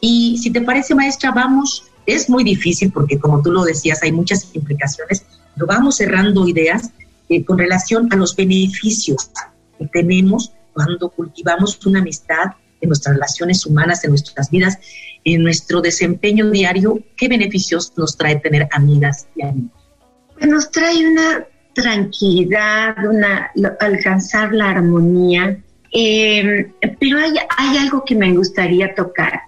Y 0.01 0.39
si 0.39 0.50
te 0.51 0.62
parece, 0.62 0.96
maestra, 0.96 1.31
vamos, 1.31 1.84
es 2.08 2.29
muy 2.29 2.43
difícil 2.43 2.91
porque 2.91 3.20
como 3.20 3.41
tú 3.41 3.51
lo 3.51 3.63
decías, 3.63 4.01
hay 4.01 4.12
muchas 4.12 4.50
implicaciones, 4.53 5.24
pero 5.53 5.67
vamos 5.67 5.98
cerrando 5.98 6.48
ideas 6.48 6.89
eh, 7.29 7.46
con 7.46 7.58
relación 7.58 8.12
a 8.12 8.15
los 8.15 8.36
beneficios 8.36 9.29
que 9.77 9.86
tenemos 9.88 10.51
cuando 10.74 11.10
cultivamos 11.10 11.79
una 11.86 12.00
amistad 12.00 12.55
en 12.81 12.89
nuestras 12.89 13.15
relaciones 13.15 13.65
humanas, 13.65 14.03
en 14.03 14.10
nuestras 14.10 14.50
vidas, 14.50 14.79
en 15.24 15.43
nuestro 15.43 15.81
desempeño 15.81 16.50
diario, 16.50 17.00
¿qué 17.15 17.27
beneficios 17.27 17.93
nos 17.96 18.17
trae 18.17 18.38
tener 18.38 18.67
amigas 18.72 19.27
y 19.36 19.43
amigos? 19.43 19.72
Pues 20.34 20.50
nos 20.50 20.72
trae 20.72 21.08
una 21.08 21.46
tranquilidad, 21.75 22.96
una 23.05 23.51
alcanzar 23.79 24.51
la 24.51 24.72
armonía, 24.72 25.62
eh, 25.93 26.72
pero 27.00 27.20
hay, 27.20 27.34
hay 27.58 27.77
algo 27.77 28.03
que 28.03 28.15
me 28.15 28.34
gustaría 28.36 28.96
tocar 28.96 29.41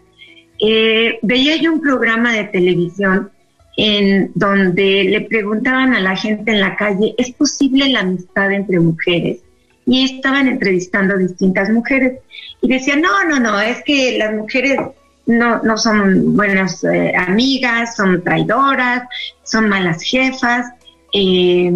eh, 0.65 1.20
veía 1.22 1.58
yo 1.58 1.74
un 1.74 1.82
programa 1.82 2.32
de 2.32 2.46
televisión 2.46 3.29
en 3.75 4.32
donde 4.34 5.03
le 5.03 5.22
preguntaban 5.22 5.93
a 5.93 6.00
la 6.00 6.15
gente 6.15 6.51
en 6.51 6.62
la 6.62 6.77
calle, 6.77 7.13
¿es 7.17 7.32
posible 7.34 7.89
la 7.89 8.00
amistad 8.00 8.50
entre 8.50 8.79
mujeres? 8.79 9.39
Y 9.86 10.05
estaban 10.05 10.48
entrevistando 10.48 11.17
distintas 11.17 11.70
mujeres 11.70 12.20
y 12.62 12.70
decían, 12.70 13.01
no, 13.01 13.25
no, 13.25 13.41
no, 13.41 13.60
es 13.60 13.84
que 13.84 14.17
las 14.17 14.34
mujeres 14.34 14.79
no, 15.25 15.62
no 15.63 15.77
son 15.77 16.34
buenas 16.34 16.82
eh, 16.86 17.13
amigas, 17.13 17.98
son 17.98 18.24
traidoras, 18.24 19.03
son 19.43 19.67
malas 19.67 20.01
jefas, 20.01 20.67
eh, 21.12 21.70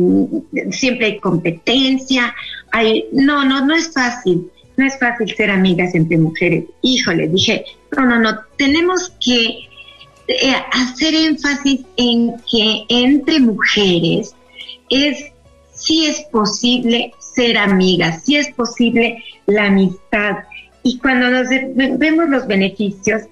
siempre 0.71 1.07
hay 1.07 1.19
competencia, 1.19 2.33
hay, 2.71 3.09
no, 3.11 3.43
no, 3.43 3.65
no 3.65 3.75
es 3.75 3.91
fácil 3.91 4.49
no 4.77 4.85
es 4.85 4.97
fácil 4.99 5.35
ser 5.35 5.49
amigas 5.49 5.93
entre 5.95 6.17
mujeres. 6.17 6.65
Híjole, 6.81 7.27
dije, 7.27 7.65
no, 7.95 8.05
no, 8.05 8.19
no, 8.19 8.37
tenemos 8.57 9.11
que 9.23 9.67
eh, 10.27 10.55
hacer 10.71 11.15
énfasis 11.15 11.81
en 11.97 12.35
que 12.49 12.85
entre 12.87 13.39
mujeres 13.39 14.35
es, 14.89 15.31
sí 15.73 16.05
es 16.05 16.21
posible 16.31 17.13
ser 17.19 17.57
amigas, 17.57 18.23
sí 18.23 18.35
es 18.35 18.49
posible 18.53 19.23
la 19.47 19.65
amistad. 19.65 20.37
Y 20.83 20.99
cuando 20.99 21.29
nos 21.29 21.47
vemos 21.49 22.29
los 22.29 22.47
beneficios, 22.47 23.23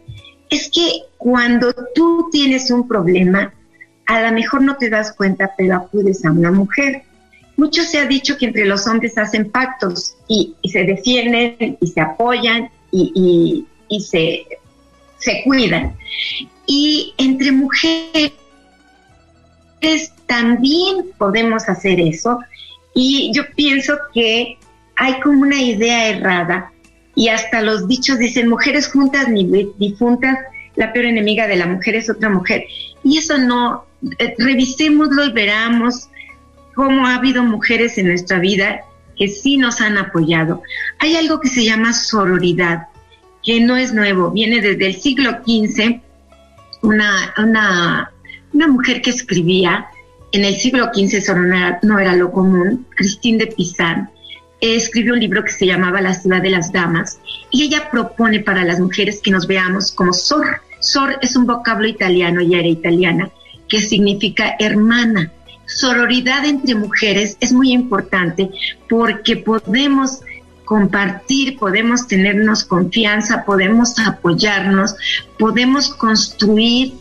es 0.49 0.69
que 0.69 1.03
cuando 1.17 1.73
tú 1.93 2.27
tienes 2.31 2.71
un 2.71 2.87
problema, 2.87 3.53
a 4.07 4.21
lo 4.21 4.31
mejor 4.31 4.61
no 4.61 4.77
te 4.77 4.89
das 4.89 5.13
cuenta, 5.13 5.51
pero 5.57 5.75
acudes 5.75 6.25
a 6.25 6.31
una 6.31 6.51
mujer 6.51 7.03
mucho 7.57 7.83
se 7.83 7.99
ha 7.99 8.05
dicho 8.05 8.37
que 8.37 8.47
entre 8.47 8.65
los 8.65 8.85
hombres 8.87 9.17
hacen 9.17 9.49
pactos 9.49 10.15
y, 10.27 10.55
se 10.63 10.83
defienden 10.83 11.77
y 11.79 11.87
se 11.87 12.01
apoyan 12.01 12.69
y, 12.91 13.65
se, 13.99 14.45
cuidan. 15.43 15.95
Y 16.65 17.13
entre 17.17 17.51
mujeres 17.51 18.33
también 20.25 21.05
podemos 21.17 21.67
hacer 21.69 21.99
eso. 21.99 22.39
Y 22.93 23.31
yo 23.33 23.43
pienso 23.55 23.97
que 24.13 24.57
hay 24.95 25.19
como 25.21 25.41
una 25.41 25.61
idea 25.61 26.09
errada 26.09 26.71
y 27.15 27.29
hasta 27.29 27.61
los 27.61 27.87
dichos 27.87 28.19
dicen 28.19 28.49
mujeres 28.49 28.89
juntas 28.89 29.29
ni 29.29 29.45
difuntas, 29.77 30.37
la 30.75 30.91
peor 30.91 31.05
enemiga 31.05 31.47
de 31.47 31.55
la 31.55 31.67
mujer 31.67 31.95
es 31.95 32.09
otra 32.09 32.29
mujer. 32.29 32.65
Y 33.03 33.17
eso 33.17 33.37
no, 33.37 33.85
eh, 34.19 34.35
revisémoslo 34.37 35.25
y 35.25 35.31
veramos 35.31 36.09
cómo 36.75 37.07
ha 37.07 37.15
habido 37.15 37.43
mujeres 37.43 37.97
en 37.97 38.07
nuestra 38.07 38.39
vida 38.39 38.81
que 39.17 39.29
sí 39.29 39.57
nos 39.57 39.81
han 39.81 39.97
apoyado. 39.97 40.61
Hay 40.99 41.15
algo 41.15 41.39
que 41.39 41.47
se 41.47 41.63
llama 41.63 41.93
sororidad, 41.93 42.87
que 43.43 43.61
no 43.61 43.77
es 43.77 43.93
nuevo, 43.93 44.31
viene 44.31 44.61
desde 44.61 44.87
el 44.87 44.95
siglo 44.95 45.31
XV, 45.45 46.01
una, 46.81 47.33
una, 47.37 48.11
mujer 48.67 49.01
que 49.01 49.09
escribía, 49.11 49.87
en 50.31 50.43
el 50.43 50.55
siglo 50.55 50.91
XV 50.93 51.17
eso 51.17 51.35
no 51.35 51.99
era, 51.99 52.15
lo 52.15 52.31
común, 52.31 52.85
Christine 52.95 53.45
de 53.45 53.47
Pizan, 53.47 54.09
escribió 54.59 55.13
un 55.13 55.19
libro 55.19 55.43
que 55.43 55.51
se 55.51 55.65
llamaba 55.65 56.01
La 56.01 56.13
ciudad 56.13 56.41
de 56.41 56.49
las 56.49 56.71
damas, 56.71 57.19
y 57.51 57.63
ella 57.63 57.89
propone 57.89 58.39
para 58.41 58.65
las 58.65 58.79
mujeres 58.79 59.21
que 59.21 59.31
nos 59.31 59.47
veamos 59.47 59.91
como 59.91 60.11
sor. 60.11 60.61
Sor 60.79 61.17
es 61.21 61.35
un 61.35 61.45
vocablo 61.45 61.87
italiano, 61.87 62.41
ya 62.41 62.59
era 62.59 62.67
italiana, 62.67 63.29
que 63.67 63.79
significa 63.79 64.55
hermana 64.59 65.31
sororidad 65.65 66.45
entre 66.45 66.75
mujeres 66.75 67.37
es 67.39 67.51
muy 67.51 67.71
importante 67.71 68.49
porque 68.89 69.37
podemos 69.37 70.21
compartir, 70.65 71.57
podemos 71.57 72.07
tenernos 72.07 72.65
confianza, 72.65 73.45
podemos 73.45 73.97
apoyarnos, 73.99 74.95
podemos 75.37 75.93
construir 75.93 76.93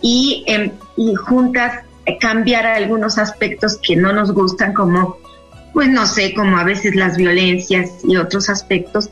y, 0.00 0.44
em, 0.46 0.72
juntas 1.16 1.84
cambiar 2.20 2.66
algunos 2.66 3.16
aspectos 3.18 3.78
que 3.80 3.94
no 3.94 4.12
nos 4.12 4.32
gustan, 4.32 4.74
como, 4.74 5.18
pues 5.72 5.88
no 5.88 6.04
sé, 6.06 6.34
como 6.34 6.58
a 6.58 6.64
veces 6.64 6.96
las 6.96 7.16
violencias 7.16 7.90
y 8.04 8.16
otros 8.16 8.48
aspectos. 8.48 9.08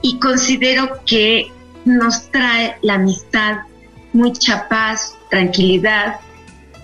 Y 0.00 0.18
considero 0.18 1.00
que 1.04 1.52
nos 1.84 2.30
trae 2.30 2.76
la 2.80 2.94
amistad 2.94 3.58
mucha 4.14 4.68
paz, 4.68 5.14
tranquilidad 5.28 6.16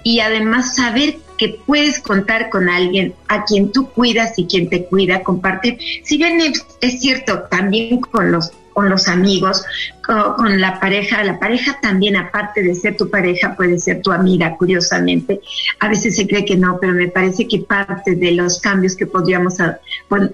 y 0.06 0.20
además 0.20 0.76
saber 0.76 1.16
que 1.36 1.58
puedes 1.66 1.98
contar 1.98 2.48
con 2.48 2.68
alguien 2.68 3.16
a 3.26 3.44
quien 3.44 3.72
tú 3.72 3.88
cuidas 3.88 4.38
y 4.38 4.46
quien 4.46 4.68
te 4.68 4.84
cuida, 4.84 5.25
compartir. 5.25 5.78
Si 6.04 6.16
bien 6.16 6.40
es, 6.40 7.00
cierto, 7.00 7.42
también 7.50 8.00
con 8.00 8.30
los 8.30 8.52
con 8.72 8.88
los 8.88 9.08
amigos, 9.08 9.64
con, 10.06 10.60
la 10.60 10.78
pareja. 10.78 11.25
La 11.25 11.40
pareja 11.40 11.80
también, 11.82 12.14
aparte 12.14 12.62
de 12.62 12.76
ser 12.76 12.96
tu 12.96 13.10
pareja, 13.10 13.56
puede 13.56 13.80
ser 13.80 14.00
tu 14.00 14.12
amiga, 14.12 14.56
curiosamente. 14.56 15.40
A 15.80 15.88
veces 15.88 16.14
se 16.14 16.28
cree 16.28 16.44
que 16.44 16.56
no, 16.56 16.78
pero 16.80 16.92
me 16.92 17.08
parece 17.08 17.48
que 17.48 17.58
parte 17.60 18.14
de 18.14 18.30
los 18.30 18.60
cambios 18.60 18.94
que 18.94 19.06
podríamos 19.06 19.54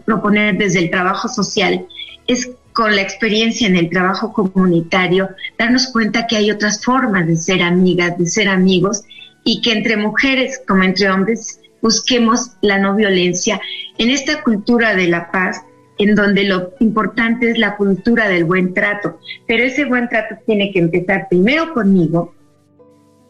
proponer 0.04 0.58
desde 0.58 0.80
el 0.80 0.90
trabajo 0.90 1.28
social 1.28 1.86
es 2.26 2.50
con 2.74 2.94
la 2.94 3.02
experiencia 3.02 3.66
en 3.66 3.76
el 3.76 3.88
trabajo 3.90 4.32
comunitario, 4.32 5.30
darnos 5.58 5.86
cuenta 5.88 6.26
que 6.26 6.36
hay 6.36 6.50
otras 6.50 6.84
formas 6.84 7.26
de 7.26 7.36
ser 7.36 7.62
amigas, 7.62 8.18
de 8.18 8.26
ser 8.26 8.48
amigos, 8.48 9.04
y 9.44 9.60
que 9.60 9.72
entre 9.72 9.96
mujeres 9.96 10.60
como 10.66 10.82
entre 10.84 11.10
hombres 11.10 11.60
busquemos 11.80 12.52
la 12.60 12.78
no 12.78 12.94
violencia 12.94 13.60
en 13.98 14.10
esta 14.10 14.42
cultura 14.42 14.94
de 14.94 15.08
la 15.08 15.30
paz 15.30 15.62
en 15.98 16.14
donde 16.14 16.44
lo 16.44 16.72
importante 16.80 17.50
es 17.50 17.58
la 17.58 17.76
cultura 17.76 18.28
del 18.28 18.44
buen 18.44 18.74
trato, 18.74 19.20
pero 19.46 19.62
ese 19.62 19.84
buen 19.84 20.08
trato 20.08 20.36
tiene 20.46 20.72
que 20.72 20.78
empezar 20.80 21.26
primero 21.28 21.74
conmigo 21.74 22.34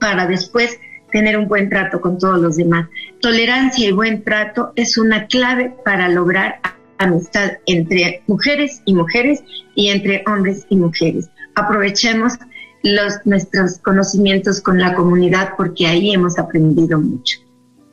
para 0.01 0.27
después 0.27 0.79
tener 1.11 1.37
un 1.37 1.49
buen 1.49 1.69
trato 1.69 2.01
con 2.01 2.19
todos 2.19 2.41
los 2.41 2.57
demás. 2.57 2.89
Tolerancia 3.21 3.89
y 3.89 3.93
buen 3.93 4.25
trato 4.25 4.73
es 4.77 4.97
una 4.97 5.27
clave 5.27 5.75
para 5.85 6.09
lograr 6.09 6.61
amistad 6.99 7.53
entre 7.67 8.23
mujeres 8.27 8.81
y 8.85 8.95
mujeres 8.95 9.43
y 9.75 9.91
entre 9.91 10.25
hombres 10.27 10.67
y 10.71 10.77
mujeres. 10.77 11.29
Aprovechemos 11.55 12.35
los, 12.83 13.15
nuestros 13.25 13.79
conocimientos 13.79 14.61
con 14.61 14.79
la 14.79 14.95
comunidad 14.95 15.51
porque 15.57 15.87
ahí 15.87 16.13
hemos 16.13 16.39
aprendido 16.39 17.01
mucho. 17.01 17.39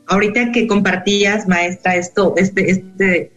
Ahorita 0.07 0.51
que 0.51 0.67
compartías, 0.67 1.47
maestra, 1.47 1.95
esto, 1.95 2.33
este, 2.35 2.71
este, 2.71 3.31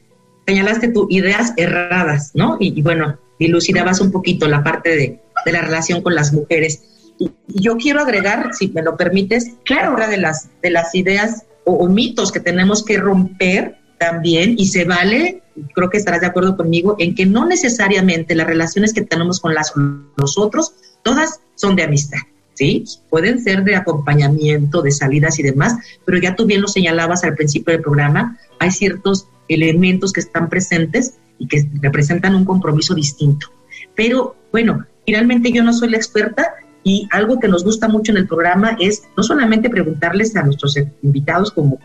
señalaste 0.47 0.89
tus 0.89 1.07
ideas 1.11 1.53
erradas, 1.57 2.33
¿no? 2.35 2.57
Y, 2.59 2.81
bueno, 2.83 3.19
dilucidabas 3.39 4.01
un 4.01 4.11
poquito 4.11 4.49
la 4.49 4.63
parte 4.63 4.97
de, 4.97 5.21
de 5.45 5.53
la 5.53 5.61
relación 5.61 6.03
con 6.03 6.15
las 6.15 6.33
mujeres. 6.33 6.83
Y, 7.19 7.31
yo 7.49 7.77
quiero 7.77 8.01
agregar, 8.01 8.55
si 8.55 8.69
me 8.69 8.83
lo 8.83 8.97
permites, 8.97 9.53
claro. 9.65 9.93
otra 9.93 10.09
de 10.09 10.17
las, 10.17 10.49
de 10.63 10.71
las 10.71 10.95
ideas 10.95 11.45
o, 11.65 11.87
mitos 11.89 12.33
que 12.33 12.41
tenemos 12.41 12.85
que 12.85 12.97
romper 12.97 13.77
también, 13.99 14.57
y 14.59 14.67
se 14.67 14.85
vale, 14.85 15.43
creo 15.75 15.89
que 15.89 15.99
estarás 15.99 16.21
de 16.23 16.27
acuerdo 16.27 16.57
conmigo, 16.57 16.97
en 16.99 17.15
que 17.15 17.25
no 17.25 17.47
necesariamente 17.47 18.35
las 18.35 18.47
relaciones 18.47 18.93
que 18.93 19.03
tenemos 19.03 19.39
con 19.39 19.55
las, 19.55 19.73
los 20.17 20.39
otros, 20.39 20.75
todas 21.03 21.41
son 21.55 21.77
de 21.77 21.85
amistad. 21.85 22.19
¿sí? 22.55 22.85
Pueden 23.11 23.43
ser 23.43 23.65
de 23.65 23.77
acompañamiento, 23.77 24.83
de 24.83 24.91
salidas 24.91 25.39
y 25.39 25.43
demás, 25.43 25.77
pero 26.05 26.19
ya 26.19 26.35
tú 26.35 26.47
bien 26.47 26.61
lo 26.61 26.69
señalabas 26.69 27.25
al 27.25 27.35
principio 27.35 27.73
del 27.73 27.83
programa, 27.83 28.39
hay 28.59 28.71
ciertos 28.71 29.29
elementos 29.49 30.13
que 30.13 30.21
están 30.21 30.49
presentes 30.49 31.15
y 31.39 31.47
que 31.47 31.69
representan 31.81 32.35
un 32.35 32.45
compromiso 32.45 32.95
distinto. 32.95 33.49
Pero 33.95 34.37
bueno, 34.53 34.87
finalmente 35.05 35.53
yo 35.53 35.63
no 35.63 35.73
soy 35.73 35.91
la 35.91 35.97
experta 35.97 36.55
y 36.85 37.09
algo 37.11 37.39
que 37.39 37.49
nos 37.49 37.65
gusta 37.65 37.89
mucho 37.89 38.13
en 38.13 38.19
el 38.19 38.27
programa 38.27 38.77
es 38.81 39.03
no 39.17 39.23
solamente 39.23 39.71
preguntarles 39.71 40.35
a 40.37 40.43
nuestros 40.43 40.77
invitados, 41.03 41.53
como, 41.53 41.79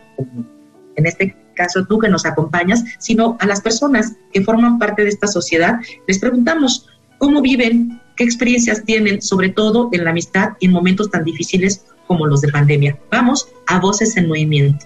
en 0.96 1.06
este 1.06 1.36
caso 1.54 1.84
tú 1.86 1.98
que 1.98 2.08
nos 2.08 2.24
acompañas, 2.24 2.84
sino 2.98 3.36
a 3.40 3.46
las 3.46 3.60
personas 3.60 4.16
que 4.32 4.42
forman 4.42 4.78
parte 4.78 5.02
de 5.02 5.08
esta 5.08 5.26
sociedad, 5.26 5.80
les 6.06 6.18
preguntamos 6.18 6.88
cómo 7.18 7.42
viven, 7.42 8.00
qué 8.18 8.24
experiencias 8.24 8.84
tienen, 8.84 9.22
sobre 9.22 9.48
todo 9.48 9.88
en 9.92 10.04
la 10.04 10.10
amistad 10.10 10.50
en 10.60 10.72
momentos 10.72 11.08
tan 11.10 11.24
difíciles 11.24 11.86
como 12.08 12.26
los 12.26 12.40
de 12.40 12.48
pandemia. 12.48 12.98
Vamos 13.10 13.48
a 13.68 13.78
Voces 13.78 14.16
en 14.16 14.28
Movimiento. 14.28 14.84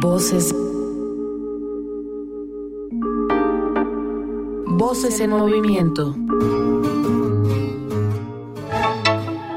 Voces. 0.00 0.54
Voces 4.66 5.20
en 5.20 5.30
movimiento. 5.30 6.16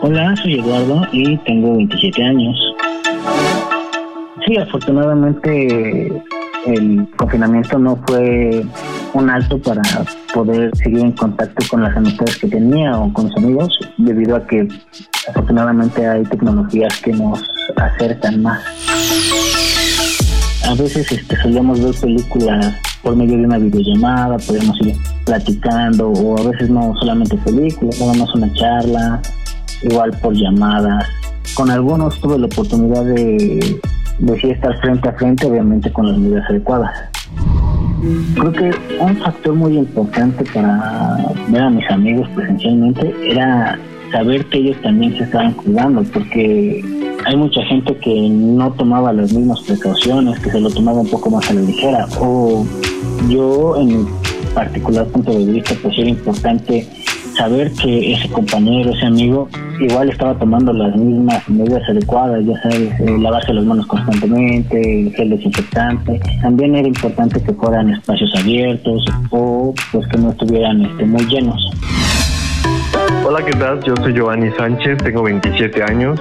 Hola, 0.02 0.36
soy 0.36 0.60
Eduardo 0.60 1.08
y 1.14 1.38
tengo 1.40 1.78
27 1.78 2.24
años. 2.24 2.58
Sí, 4.46 4.58
afortunadamente 4.58 6.24
el 6.66 7.08
confinamiento 7.16 7.80
no 7.80 7.98
fue 8.08 8.66
un 9.14 9.30
alto 9.30 9.60
para 9.60 9.82
poder 10.34 10.76
seguir 10.78 11.00
en 11.00 11.12
contacto 11.12 11.66
con 11.70 11.84
las 11.84 11.96
amistades 11.96 12.38
que 12.38 12.48
tenía 12.48 12.98
o 12.98 13.12
con 13.14 13.28
los 13.28 13.38
amigos, 13.38 13.80
debido 13.98 14.36
a 14.36 14.46
que 14.46 14.68
afortunadamente 15.30 16.08
hay 16.08 16.24
tecnologías 16.24 17.00
que 17.02 17.14
nos 17.14 17.44
acercan 17.76 18.42
más. 18.42 18.62
A 20.66 20.74
veces 20.76 21.12
este, 21.12 21.36
solíamos 21.42 21.84
ver 21.84 21.94
películas 22.00 22.76
por 23.04 23.16
medio 23.16 23.38
de 23.38 23.46
una 23.46 23.58
videollamada, 23.58 24.38
podemos 24.38 24.80
ir 24.82 24.96
platicando, 25.26 26.10
o 26.10 26.40
a 26.40 26.50
veces 26.50 26.70
no 26.70 26.94
solamente 27.00 27.38
películas, 27.38 28.00
más 28.18 28.34
una 28.34 28.52
charla, 28.54 29.22
igual 29.84 30.12
por 30.22 30.34
llamadas. 30.34 31.06
Con 31.54 31.70
algunos 31.70 32.20
tuve 32.20 32.40
la 32.40 32.46
oportunidad 32.46 33.04
de, 33.04 33.80
de 34.20 34.52
estar 34.52 34.80
frente 34.80 35.10
a 35.10 35.14
frente, 35.14 35.46
obviamente 35.46 35.92
con 35.92 36.08
las 36.08 36.18
medidas 36.18 36.50
adecuadas. 36.50 37.13
Creo 38.36 38.52
que 38.52 38.72
un 39.00 39.16
factor 39.18 39.56
muy 39.56 39.78
importante 39.78 40.44
para 40.54 41.18
ver 41.48 41.62
a 41.62 41.70
mis 41.70 41.90
amigos 41.90 42.28
presencialmente 42.36 43.14
era 43.24 43.80
saber 44.12 44.46
que 44.46 44.58
ellos 44.60 44.78
también 44.82 45.18
se 45.18 45.24
estaban 45.24 45.54
cuidando, 45.54 46.04
porque 46.14 46.84
hay 47.26 47.38
mucha 47.38 47.64
gente 47.64 47.96
que 47.98 48.30
no 48.30 48.72
tomaba 48.74 49.14
las 49.14 49.34
mismas 49.34 49.62
precauciones, 49.62 50.40
que 50.40 50.52
se 50.52 50.60
lo 50.60 50.70
tomaba 50.70 51.00
un 51.00 51.10
poco 51.10 51.30
más 51.30 51.50
a 51.50 51.54
la 51.54 51.62
ligera. 51.62 52.08
O 52.20 52.66
yo, 53.30 53.78
en 53.78 54.06
particular 54.54 55.06
punto 55.08 55.32
de 55.32 55.46
vista, 55.46 55.74
pues 55.82 55.98
era 55.98 56.10
importante 56.10 56.88
saber 57.36 57.72
que 57.74 58.14
ese 58.14 58.30
compañero, 58.30 58.92
ese 58.92 59.06
amigo, 59.06 59.48
igual 59.80 60.10
estaba 60.10 60.38
tomando 60.38 60.74
las 60.74 60.96
mismas 60.96 61.48
medidas 61.50 61.88
adecuadas, 61.90 62.46
ya 62.46 62.62
sabes, 62.62 63.00
lavarse 63.20 63.54
las 63.54 63.66
manos 63.66 63.86
constantemente, 63.88 65.12
gel 65.16 65.30
desinfectante. 65.30 66.20
También 66.42 66.76
era 66.76 66.88
importante 66.88 67.42
que 67.42 67.54
fueran 67.54 67.90
espacios 67.90 68.32
abiertos 68.36 69.06
o 69.32 69.74
pues 69.92 70.08
que 70.08 70.18
no 70.18 70.32
estuvieran 70.32 70.86
este, 70.86 71.06
muy 71.06 71.26
llenos. 71.26 71.62
Hola, 73.26 73.44
¿qué 73.46 73.52
tal? 73.58 73.82
Yo 73.84 73.96
soy 73.98 74.14
Giovanni 74.14 74.52
Sánchez, 74.58 74.98
tengo 75.04 75.24
27 75.24 75.84
años. 75.84 76.20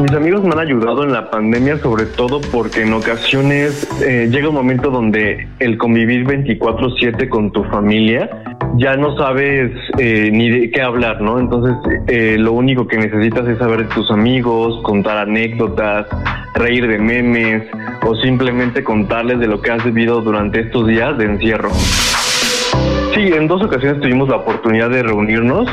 Mis 0.00 0.12
amigos 0.12 0.44
me 0.44 0.50
han 0.52 0.60
ayudado 0.60 1.02
en 1.02 1.12
la 1.12 1.28
pandemia 1.28 1.78
sobre 1.78 2.06
todo 2.06 2.40
porque 2.52 2.82
en 2.82 2.92
ocasiones 2.92 3.84
eh, 4.00 4.28
llega 4.30 4.48
un 4.48 4.54
momento 4.54 4.90
donde 4.90 5.48
el 5.58 5.76
convivir 5.76 6.24
24/7 6.24 7.28
con 7.28 7.50
tu 7.50 7.64
familia 7.64 8.30
ya 8.76 8.96
no 8.96 9.16
sabes 9.16 9.72
eh, 9.98 10.30
ni 10.32 10.50
de 10.50 10.70
qué 10.70 10.82
hablar, 10.82 11.20
¿no? 11.20 11.40
Entonces 11.40 11.74
eh, 12.06 12.36
lo 12.38 12.52
único 12.52 12.86
que 12.86 12.96
necesitas 12.96 13.48
es 13.48 13.58
saber 13.58 13.88
de 13.88 13.94
tus 13.94 14.08
amigos, 14.12 14.80
contar 14.84 15.18
anécdotas, 15.18 16.06
reír 16.54 16.86
de 16.86 16.98
memes 16.98 17.64
o 18.06 18.14
simplemente 18.16 18.84
contarles 18.84 19.40
de 19.40 19.48
lo 19.48 19.60
que 19.60 19.72
has 19.72 19.84
vivido 19.84 20.20
durante 20.20 20.60
estos 20.60 20.86
días 20.86 21.18
de 21.18 21.24
encierro. 21.24 21.70
Sí, 23.14 23.32
en 23.32 23.48
dos 23.48 23.62
ocasiones 23.62 24.00
tuvimos 24.00 24.28
la 24.28 24.36
oportunidad 24.36 24.90
de 24.90 25.02
reunirnos 25.02 25.68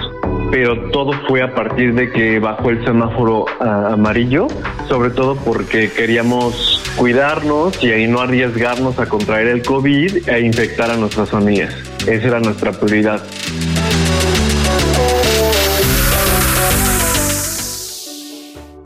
pero 0.52 0.90
todo 0.92 1.12
fue 1.28 1.42
a 1.42 1.54
partir 1.54 1.94
de 1.94 2.12
que 2.12 2.40
bajó 2.40 2.70
el 2.70 2.84
semáforo 2.86 3.46
ah, 3.60 3.90
amarillo, 3.94 4.48
sobre 4.88 5.10
todo 5.10 5.36
porque 5.36 5.92
queríamos 5.92 6.82
cuidarnos 6.96 7.84
y 7.84 7.92
ahí 7.92 8.08
no 8.08 8.22
arriesgarnos 8.22 9.00
a 9.00 9.08
contraer 9.08 9.48
el 9.48 9.64
COVID 9.64 10.30
e 10.30 10.40
infectar 10.42 10.90
a 10.92 10.96
nuestras 10.96 11.30
familias. 11.30 11.76
Esa 12.08 12.28
era 12.28 12.40
nuestra 12.40 12.72
prioridad. 12.72 13.22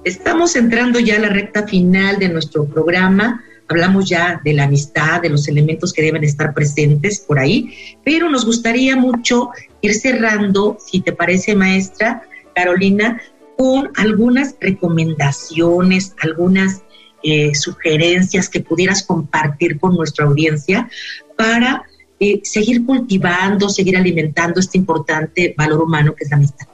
Estamos 0.03 0.55
entrando 0.55 0.99
ya 0.99 1.17
a 1.17 1.19
la 1.19 1.29
recta 1.29 1.67
final 1.67 2.17
de 2.17 2.29
nuestro 2.29 2.65
programa 2.65 3.43
hablamos 3.69 4.09
ya 4.09 4.41
de 4.43 4.53
la 4.53 4.63
amistad, 4.63 5.21
de 5.21 5.29
los 5.29 5.47
elementos 5.47 5.93
que 5.93 6.01
deben 6.01 6.23
estar 6.23 6.53
presentes 6.53 7.19
por 7.19 7.39
ahí, 7.39 7.97
pero 8.03 8.29
nos 8.29 8.45
gustaría 8.45 8.95
mucho 8.95 9.51
ir 9.81 9.93
cerrando, 9.93 10.77
si 10.85 11.01
te 11.01 11.13
parece, 11.13 11.55
maestra 11.55 12.23
Carolina, 12.55 13.21
con 13.57 13.91
algunas 13.95 14.55
recomendaciones, 14.59 16.15
algunas 16.21 16.81
eh, 17.23 17.53
sugerencias 17.53 18.49
que 18.49 18.61
pudieras 18.61 19.03
compartir 19.03 19.79
con 19.79 19.95
nuestra 19.95 20.25
audiencia 20.25 20.89
para 21.37 21.83
eh, 22.19 22.41
seguir 22.43 22.85
cultivando, 22.85 23.69
seguir 23.69 23.97
alimentando 23.97 24.59
este 24.59 24.77
importante 24.77 25.53
valor 25.57 25.81
humano 25.81 26.15
que 26.15 26.23
es 26.23 26.31
la 26.31 26.37
amistad. 26.37 26.67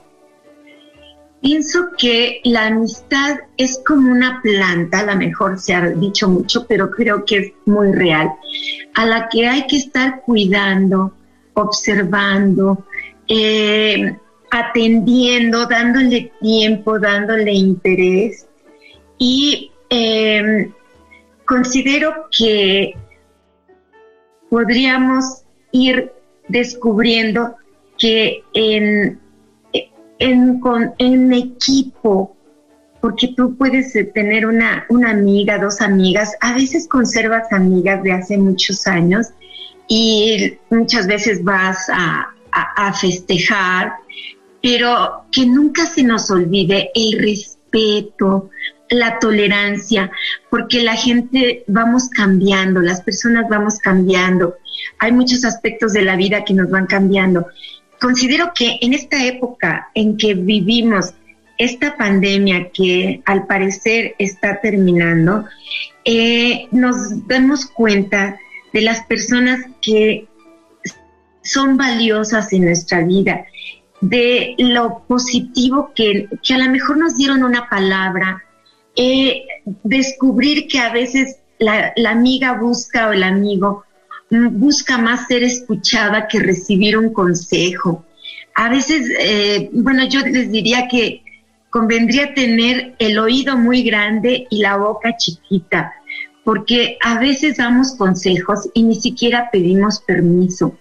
Pienso 1.40 1.90
que 1.98 2.40
la 2.44 2.66
amistad 2.66 3.38
es 3.56 3.80
como 3.86 4.10
una 4.10 4.40
planta, 4.42 5.00
a 5.00 5.14
lo 5.14 5.16
mejor 5.16 5.58
se 5.58 5.74
ha 5.74 5.90
dicho 5.90 6.28
mucho, 6.28 6.66
pero 6.66 6.90
creo 6.90 7.24
que 7.24 7.36
es 7.38 7.52
muy 7.66 7.92
real, 7.92 8.32
a 8.94 9.06
la 9.06 9.28
que 9.28 9.46
hay 9.46 9.66
que 9.66 9.76
estar 9.76 10.22
cuidando, 10.22 11.12
observando, 11.54 12.84
eh, 13.28 14.16
atendiendo, 14.50 15.66
dándole 15.66 16.32
tiempo, 16.40 16.98
dándole 16.98 17.52
interés. 17.52 18.46
Y 19.18 19.70
eh, 19.90 20.70
considero 21.44 22.28
que 22.36 22.94
podríamos 24.50 25.42
ir 25.72 26.12
descubriendo 26.48 27.56
que 27.98 28.42
en, 28.54 29.20
en, 30.18 30.60
con, 30.60 30.94
en 30.98 31.32
equipo, 31.32 32.36
porque 33.00 33.34
tú 33.36 33.56
puedes 33.56 33.92
tener 34.14 34.46
una, 34.46 34.86
una 34.88 35.10
amiga, 35.10 35.58
dos 35.58 35.80
amigas, 35.80 36.34
a 36.40 36.54
veces 36.54 36.88
conservas 36.88 37.52
amigas 37.52 38.02
de 38.02 38.12
hace 38.12 38.38
muchos 38.38 38.86
años 38.86 39.28
y 39.88 40.54
muchas 40.70 41.06
veces 41.06 41.44
vas 41.44 41.88
a, 41.90 42.34
a, 42.52 42.88
a 42.88 42.92
festejar, 42.94 43.92
pero 44.62 45.24
que 45.30 45.46
nunca 45.46 45.86
se 45.86 46.02
nos 46.02 46.30
olvide 46.30 46.90
el 46.94 47.18
respeto, 47.18 48.50
la 48.90 49.18
tolerancia, 49.18 50.10
porque 50.50 50.82
la 50.82 50.94
gente 50.94 51.64
vamos 51.66 52.08
cambiando, 52.08 52.80
las 52.80 53.02
personas 53.02 53.46
vamos 53.48 53.78
cambiando, 53.78 54.56
hay 54.98 55.12
muchos 55.12 55.44
aspectos 55.44 55.92
de 55.92 56.02
la 56.02 56.16
vida 56.16 56.44
que 56.44 56.54
nos 56.54 56.70
van 56.70 56.86
cambiando. 56.86 57.46
Considero 58.06 58.52
que 58.54 58.78
en 58.82 58.94
esta 58.94 59.24
época 59.24 59.90
en 59.92 60.16
que 60.16 60.34
vivimos 60.34 61.12
esta 61.58 61.96
pandemia 61.96 62.70
que 62.70 63.20
al 63.24 63.48
parecer 63.48 64.14
está 64.20 64.60
terminando, 64.60 65.44
eh, 66.04 66.68
nos 66.70 67.26
damos 67.26 67.66
cuenta 67.66 68.38
de 68.72 68.80
las 68.82 69.04
personas 69.06 69.58
que 69.82 70.28
son 71.42 71.76
valiosas 71.76 72.52
en 72.52 72.66
nuestra 72.66 73.02
vida, 73.02 73.44
de 74.00 74.54
lo 74.56 75.02
positivo 75.08 75.90
que, 75.92 76.28
que 76.44 76.54
a 76.54 76.58
lo 76.58 76.70
mejor 76.70 76.98
nos 76.98 77.16
dieron 77.16 77.42
una 77.42 77.68
palabra, 77.68 78.40
eh, 78.94 79.42
descubrir 79.82 80.68
que 80.68 80.78
a 80.78 80.92
veces 80.92 81.38
la, 81.58 81.92
amiga 82.08 82.52
busca 82.52 83.08
o 83.08 83.12
el 83.12 83.24
amigo 83.24 83.82
busca 84.30 84.98
más 84.98 85.26
ser 85.26 85.42
escuchada 85.42 86.26
que 86.28 86.40
recibir 86.40 86.98
un 86.98 87.12
consejo. 87.12 88.04
A 88.54 88.68
veces, 88.68 89.10
eh, 89.20 89.70
bueno, 89.72 90.08
yo 90.08 90.20
les 90.20 90.50
diría 90.50 90.88
que 90.88 91.22
convendría 91.70 92.34
tener 92.34 92.94
el 92.98 93.18
oído 93.18 93.56
muy 93.56 93.82
grande 93.82 94.46
y 94.50 94.62
la 94.62 94.76
boca 94.76 95.16
chiquita, 95.16 95.92
porque 96.44 96.96
a 97.02 97.18
veces 97.18 97.58
damos 97.58 97.94
consejos 97.96 98.68
y 98.72 98.82
ni 98.82 98.94
siquiera 98.94 99.50
pedimos 99.52 100.00
permiso. 100.00 100.76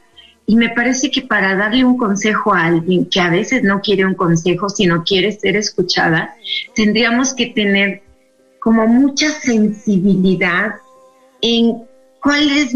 Y 0.48 0.56
me 0.56 0.70
parece 0.70 1.10
que 1.10 1.24
para 1.24 1.56
darle 1.56 1.84
un 1.84 1.98
consejo 1.98 2.54
a 2.54 2.66
alguien 2.66 3.06
que 3.10 3.20
a 3.20 3.30
veces 3.30 3.64
no 3.64 3.82
quiere 3.82 4.06
un 4.06 4.14
consejo, 4.14 4.70
sino 4.70 5.04
quiere 5.04 5.32
ser 5.32 5.56
escuchada, 5.56 6.36
tendríamos 6.76 7.34
que 7.34 7.48
tener 7.48 8.04
como 8.60 8.88
mucha 8.88 9.32
sensibilidad 9.32 10.76
en 11.42 11.84
cuál 12.26 12.50
es 12.50 12.74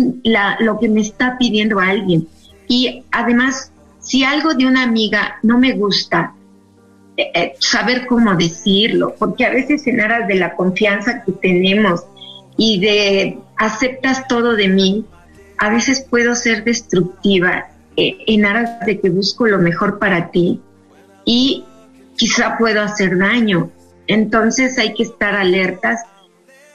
lo 0.60 0.80
que 0.80 0.88
me 0.88 1.02
está 1.02 1.36
pidiendo 1.40 1.80
alguien. 1.80 2.28
Y 2.68 3.04
además, 3.12 3.72
si 4.00 4.24
algo 4.24 4.54
de 4.54 4.68
una 4.68 4.84
amiga 4.84 5.40
no 5.42 5.58
me 5.58 5.72
gusta, 5.72 6.36
eh, 7.18 7.32
eh, 7.34 7.54
saber 7.58 8.06
cómo 8.06 8.36
decirlo, 8.36 9.16
porque 9.18 9.48
a 9.48 9.50
veces 9.50 9.88
en 9.88 10.02
aras 10.02 10.28
de 10.28 10.36
la 10.36 10.54
confianza 10.54 11.24
que 11.24 11.32
tenemos 11.32 12.04
y 12.58 12.80
de 12.80 13.40
aceptas 13.58 14.28
todo 14.28 14.56
de 14.56 14.68
mí, 14.68 15.04
a 15.58 15.72
veces 15.72 16.06
puedo 16.08 16.36
ser 16.36 16.64
destructiva 16.64 17.72
eh, 17.98 18.18
en 18.28 18.46
aras 18.46 18.86
de 18.86 19.00
que 19.00 19.10
busco 19.10 19.48
lo 19.48 19.58
mejor 19.58 19.98
para 19.98 20.30
ti 20.30 20.62
y 21.26 21.66
quizá 22.16 22.56
puedo 22.56 22.84
hacer 22.84 23.18
daño. 23.18 23.72
Entonces 24.06 24.78
hay 24.78 24.94
que 24.94 25.04
estar 25.04 25.34
alertas 25.34 26.02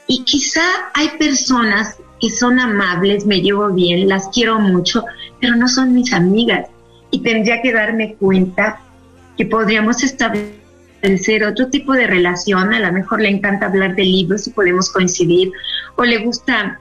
y 0.07 0.25
quizá 0.25 0.65
hay 0.93 1.11
personas 1.17 1.95
que 2.19 2.29
son 2.29 2.59
amables, 2.59 3.25
me 3.25 3.41
llevo 3.41 3.69
bien, 3.69 4.07
las 4.07 4.29
quiero 4.29 4.59
mucho, 4.59 5.03
pero 5.39 5.55
no 5.55 5.67
son 5.67 5.93
mis 5.93 6.13
amigas. 6.13 6.67
Y 7.11 7.19
tendría 7.19 7.61
que 7.61 7.73
darme 7.73 8.15
cuenta 8.15 8.79
que 9.37 9.45
podríamos 9.45 10.03
establecer 10.03 11.43
otro 11.45 11.67
tipo 11.69 11.93
de 11.93 12.07
relación, 12.07 12.73
a 12.73 12.79
lo 12.79 12.91
mejor 12.91 13.21
le 13.21 13.29
encanta 13.29 13.67
hablar 13.67 13.95
de 13.95 14.03
libros 14.03 14.47
y 14.47 14.51
podemos 14.51 14.89
coincidir, 14.89 15.51
o 15.95 16.03
le 16.03 16.19
gusta 16.19 16.79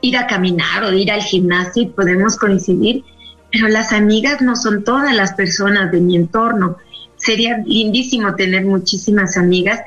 ir 0.00 0.16
a 0.16 0.26
caminar 0.26 0.84
o 0.84 0.92
ir 0.92 1.10
al 1.10 1.22
gimnasio 1.22 1.82
y 1.82 1.86
podemos 1.86 2.36
coincidir, 2.36 3.04
pero 3.50 3.68
las 3.68 3.92
amigas 3.92 4.40
no 4.40 4.54
son 4.54 4.84
todas 4.84 5.14
las 5.14 5.32
personas 5.32 5.90
de 5.90 6.00
mi 6.00 6.16
entorno. 6.16 6.76
Sería 7.16 7.58
lindísimo 7.64 8.34
tener 8.34 8.64
muchísimas 8.64 9.36
amigas, 9.36 9.80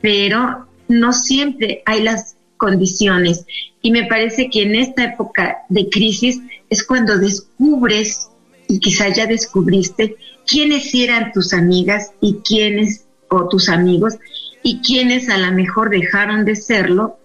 pero 0.00 0.66
no 0.88 1.12
siempre 1.12 1.82
hay 1.84 2.02
las 2.02 2.35
condiciones. 2.56 3.44
Y 3.82 3.90
me 3.90 4.04
parece 4.04 4.48
que 4.50 4.62
en 4.62 4.74
esta 4.74 5.04
época 5.04 5.58
de 5.68 5.88
crisis 5.88 6.40
es 6.70 6.84
cuando 6.84 7.18
descubres, 7.18 8.28
y 8.68 8.80
quizá 8.80 9.08
ya 9.08 9.26
descubriste, 9.26 10.16
quiénes 10.46 10.94
eran 10.94 11.32
tus 11.32 11.52
amigas 11.52 12.12
y 12.20 12.38
quiénes, 12.44 13.06
o 13.28 13.48
tus 13.48 13.68
amigos, 13.68 14.14
y 14.62 14.80
quiénes 14.80 15.28
a 15.28 15.38
lo 15.38 15.52
mejor 15.52 15.90
dejaron 15.90 16.44
de 16.44 16.56
serlo, 16.56 17.18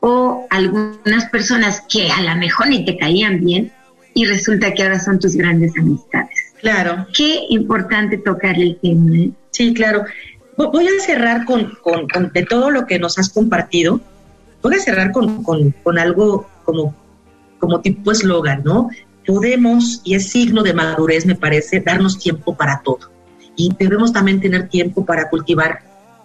o 0.00 0.46
algunas 0.50 1.26
personas 1.30 1.82
que 1.88 2.10
a 2.10 2.20
lo 2.20 2.36
mejor 2.36 2.68
ni 2.68 2.84
te 2.84 2.98
caían 2.98 3.44
bien, 3.44 3.72
y 4.14 4.26
resulta 4.26 4.72
que 4.74 4.82
ahora 4.82 5.00
son 5.00 5.18
tus 5.18 5.34
grandes 5.34 5.72
amistades. 5.78 6.54
Claro. 6.60 7.06
Qué 7.12 7.40
importante 7.50 8.16
tocar 8.16 8.58
el 8.58 8.78
tema. 8.80 9.16
¿eh? 9.18 9.30
Sí, 9.50 9.74
claro. 9.74 10.04
Voy 10.56 10.86
a 10.86 11.02
cerrar 11.04 11.44
con, 11.44 11.76
de 12.32 12.42
todo 12.44 12.70
lo 12.70 12.86
que 12.86 12.98
nos 12.98 13.18
has 13.18 13.28
compartido. 13.28 14.00
Voy 14.64 14.74
a 14.74 14.80
cerrar 14.80 15.12
con, 15.12 15.98
algo 15.98 16.48
como, 16.64 16.92
como 17.60 17.80
tipo 17.80 18.10
eslogan, 18.10 18.62
¿no? 18.64 18.88
Podemos, 19.24 20.00
y 20.02 20.16
es 20.16 20.30
signo 20.30 20.64
de 20.64 20.74
madurez, 20.74 21.24
me 21.24 21.36
parece, 21.36 21.80
darnos 21.80 22.18
tiempo 22.18 22.56
para 22.56 22.80
todo. 22.82 23.10
Y 23.54 23.70
debemos 23.78 24.12
también 24.12 24.40
tener 24.40 24.68
tiempo 24.68 25.04
para 25.06 25.30
cultivar 25.30 25.80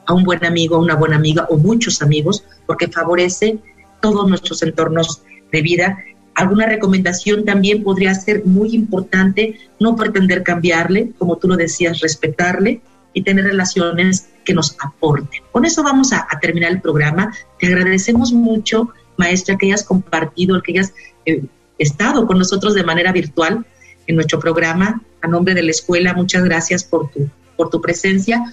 a 0.07 0.13
un 0.13 0.23
buen 0.23 0.43
amigo, 0.43 0.77
a 0.77 0.79
una 0.79 0.95
buena 0.95 1.17
amiga 1.17 1.45
o 1.51 1.57
muchos 1.57 2.01
amigos, 2.01 2.43
porque 2.65 2.87
favorece 2.87 3.59
todos 4.01 4.27
nuestros 4.27 4.63
entornos 4.63 5.21
de 5.51 5.61
vida 5.61 5.97
Alguna 6.39 6.67
recomendación 6.67 7.43
también 7.43 7.83
podría 7.83 8.15
ser 8.15 8.45
muy 8.45 8.73
importante, 8.73 9.59
no 9.77 9.97
pretender 9.97 10.41
cambiarle, 10.41 11.11
como 11.17 11.35
tú 11.35 11.49
lo 11.49 11.57
decías, 11.57 11.99
respetarle 11.99 12.79
y 13.13 13.23
tener 13.23 13.45
relaciones 13.45 14.29
que 14.45 14.53
nos 14.53 14.75
aporten. 14.79 15.41
Con 15.51 15.65
eso 15.65 15.83
vamos 15.83 16.13
a, 16.13 16.27
terminar 16.41 16.71
el 16.71 16.81
programa. 16.81 17.33
Te 17.59 17.67
agradecemos 17.67 18.31
mucho, 18.31 18.89
maestra, 19.17 19.57
que 19.57 19.67
hayas 19.67 19.83
compartido, 19.83 20.61
que 20.61 20.73
hayas 20.73 20.93
eh, 21.25 21.43
estado 21.77 22.25
con 22.27 22.37
nosotros 22.37 22.73
de 22.73 22.83
manera 22.83 23.11
virtual 23.11 23.65
en 24.07 24.15
nuestro 24.15 24.39
programa. 24.39 25.01
A 25.21 25.27
nombre 25.27 25.53
de 25.53 25.63
la 25.63 25.71
escuela, 25.71 26.13
muchas 26.13 26.43
gracias 26.43 26.83
por 26.83 27.09
tu, 27.11 27.29
por 27.57 27.69
tu 27.69 27.81
presencia. 27.81 28.43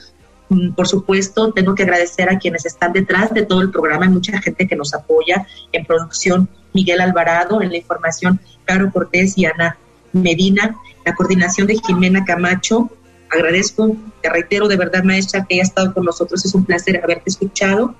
Mm, 0.48 0.72
por 0.72 0.86
supuesto, 0.86 1.52
tengo 1.52 1.74
que 1.74 1.82
agradecer 1.82 2.28
a 2.28 2.38
quienes 2.38 2.66
están 2.66 2.92
detrás 2.92 3.32
de 3.32 3.44
todo 3.44 3.62
el 3.62 3.70
programa, 3.70 4.04
hay 4.04 4.12
mucha 4.12 4.40
gente 4.40 4.68
que 4.68 4.76
nos 4.76 4.94
apoya 4.94 5.46
en 5.72 5.84
producción, 5.84 6.48
Miguel 6.72 7.00
Alvarado, 7.00 7.62
en 7.62 7.70
la 7.70 7.76
información, 7.78 8.38
Caro 8.64 8.90
Cortés 8.92 9.36
y 9.36 9.46
Ana 9.46 9.76
Medina, 10.12 10.76
la 11.04 11.14
coordinación 11.14 11.66
de 11.66 11.78
Jimena 11.78 12.24
Camacho. 12.24 12.90
Agradezco, 13.30 13.96
te 14.22 14.30
reitero 14.30 14.68
de 14.68 14.76
verdad, 14.76 15.04
maestra, 15.04 15.44
que 15.44 15.54
haya 15.54 15.62
estado 15.62 15.92
con 15.92 16.04
nosotros, 16.04 16.44
es 16.44 16.54
un 16.54 16.64
placer 16.64 17.00
haberte 17.02 17.30
escuchado. 17.30 17.94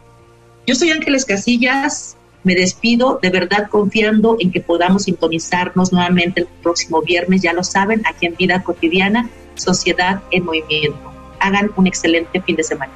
Yo 0.67 0.75
soy 0.75 0.91
Ángeles 0.91 1.25
Casillas, 1.25 2.17
me 2.45 2.55
despido 2.55 3.19
de 3.21 3.31
verdad 3.31 3.69
confiando 3.69 4.37
en 4.39 4.53
que 4.53 4.61
podamos 4.61 5.05
sintonizarnos 5.05 5.93
nuevamente 5.93 6.43
el 6.43 6.47
próximo 6.63 7.03
viernes, 7.03 7.43
ya 7.43 7.53
lo 7.53 7.65
saben, 7.65 8.03
aquí 8.07 8.27
en 8.27 8.37
Vida 8.37 8.63
Cotidiana, 8.63 9.29
Sociedad 9.55 10.23
en 10.31 10.45
Movimiento 10.45 11.17
hagan 11.41 11.71
un 11.77 11.87
excelente 11.87 12.41
fin 12.43 12.57
de 12.57 12.65
semana. 12.65 12.93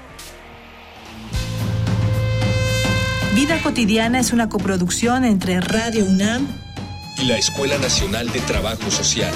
Vida 3.34 3.60
Cotidiana 3.62 4.20
es 4.20 4.32
una 4.32 4.48
coproducción 4.48 5.24
entre 5.24 5.60
Radio 5.60 6.04
UNAM 6.04 6.46
y 7.18 7.24
la 7.24 7.36
Escuela 7.36 7.78
Nacional 7.78 8.30
de 8.30 8.40
Trabajo 8.40 8.90
Social. 8.90 9.32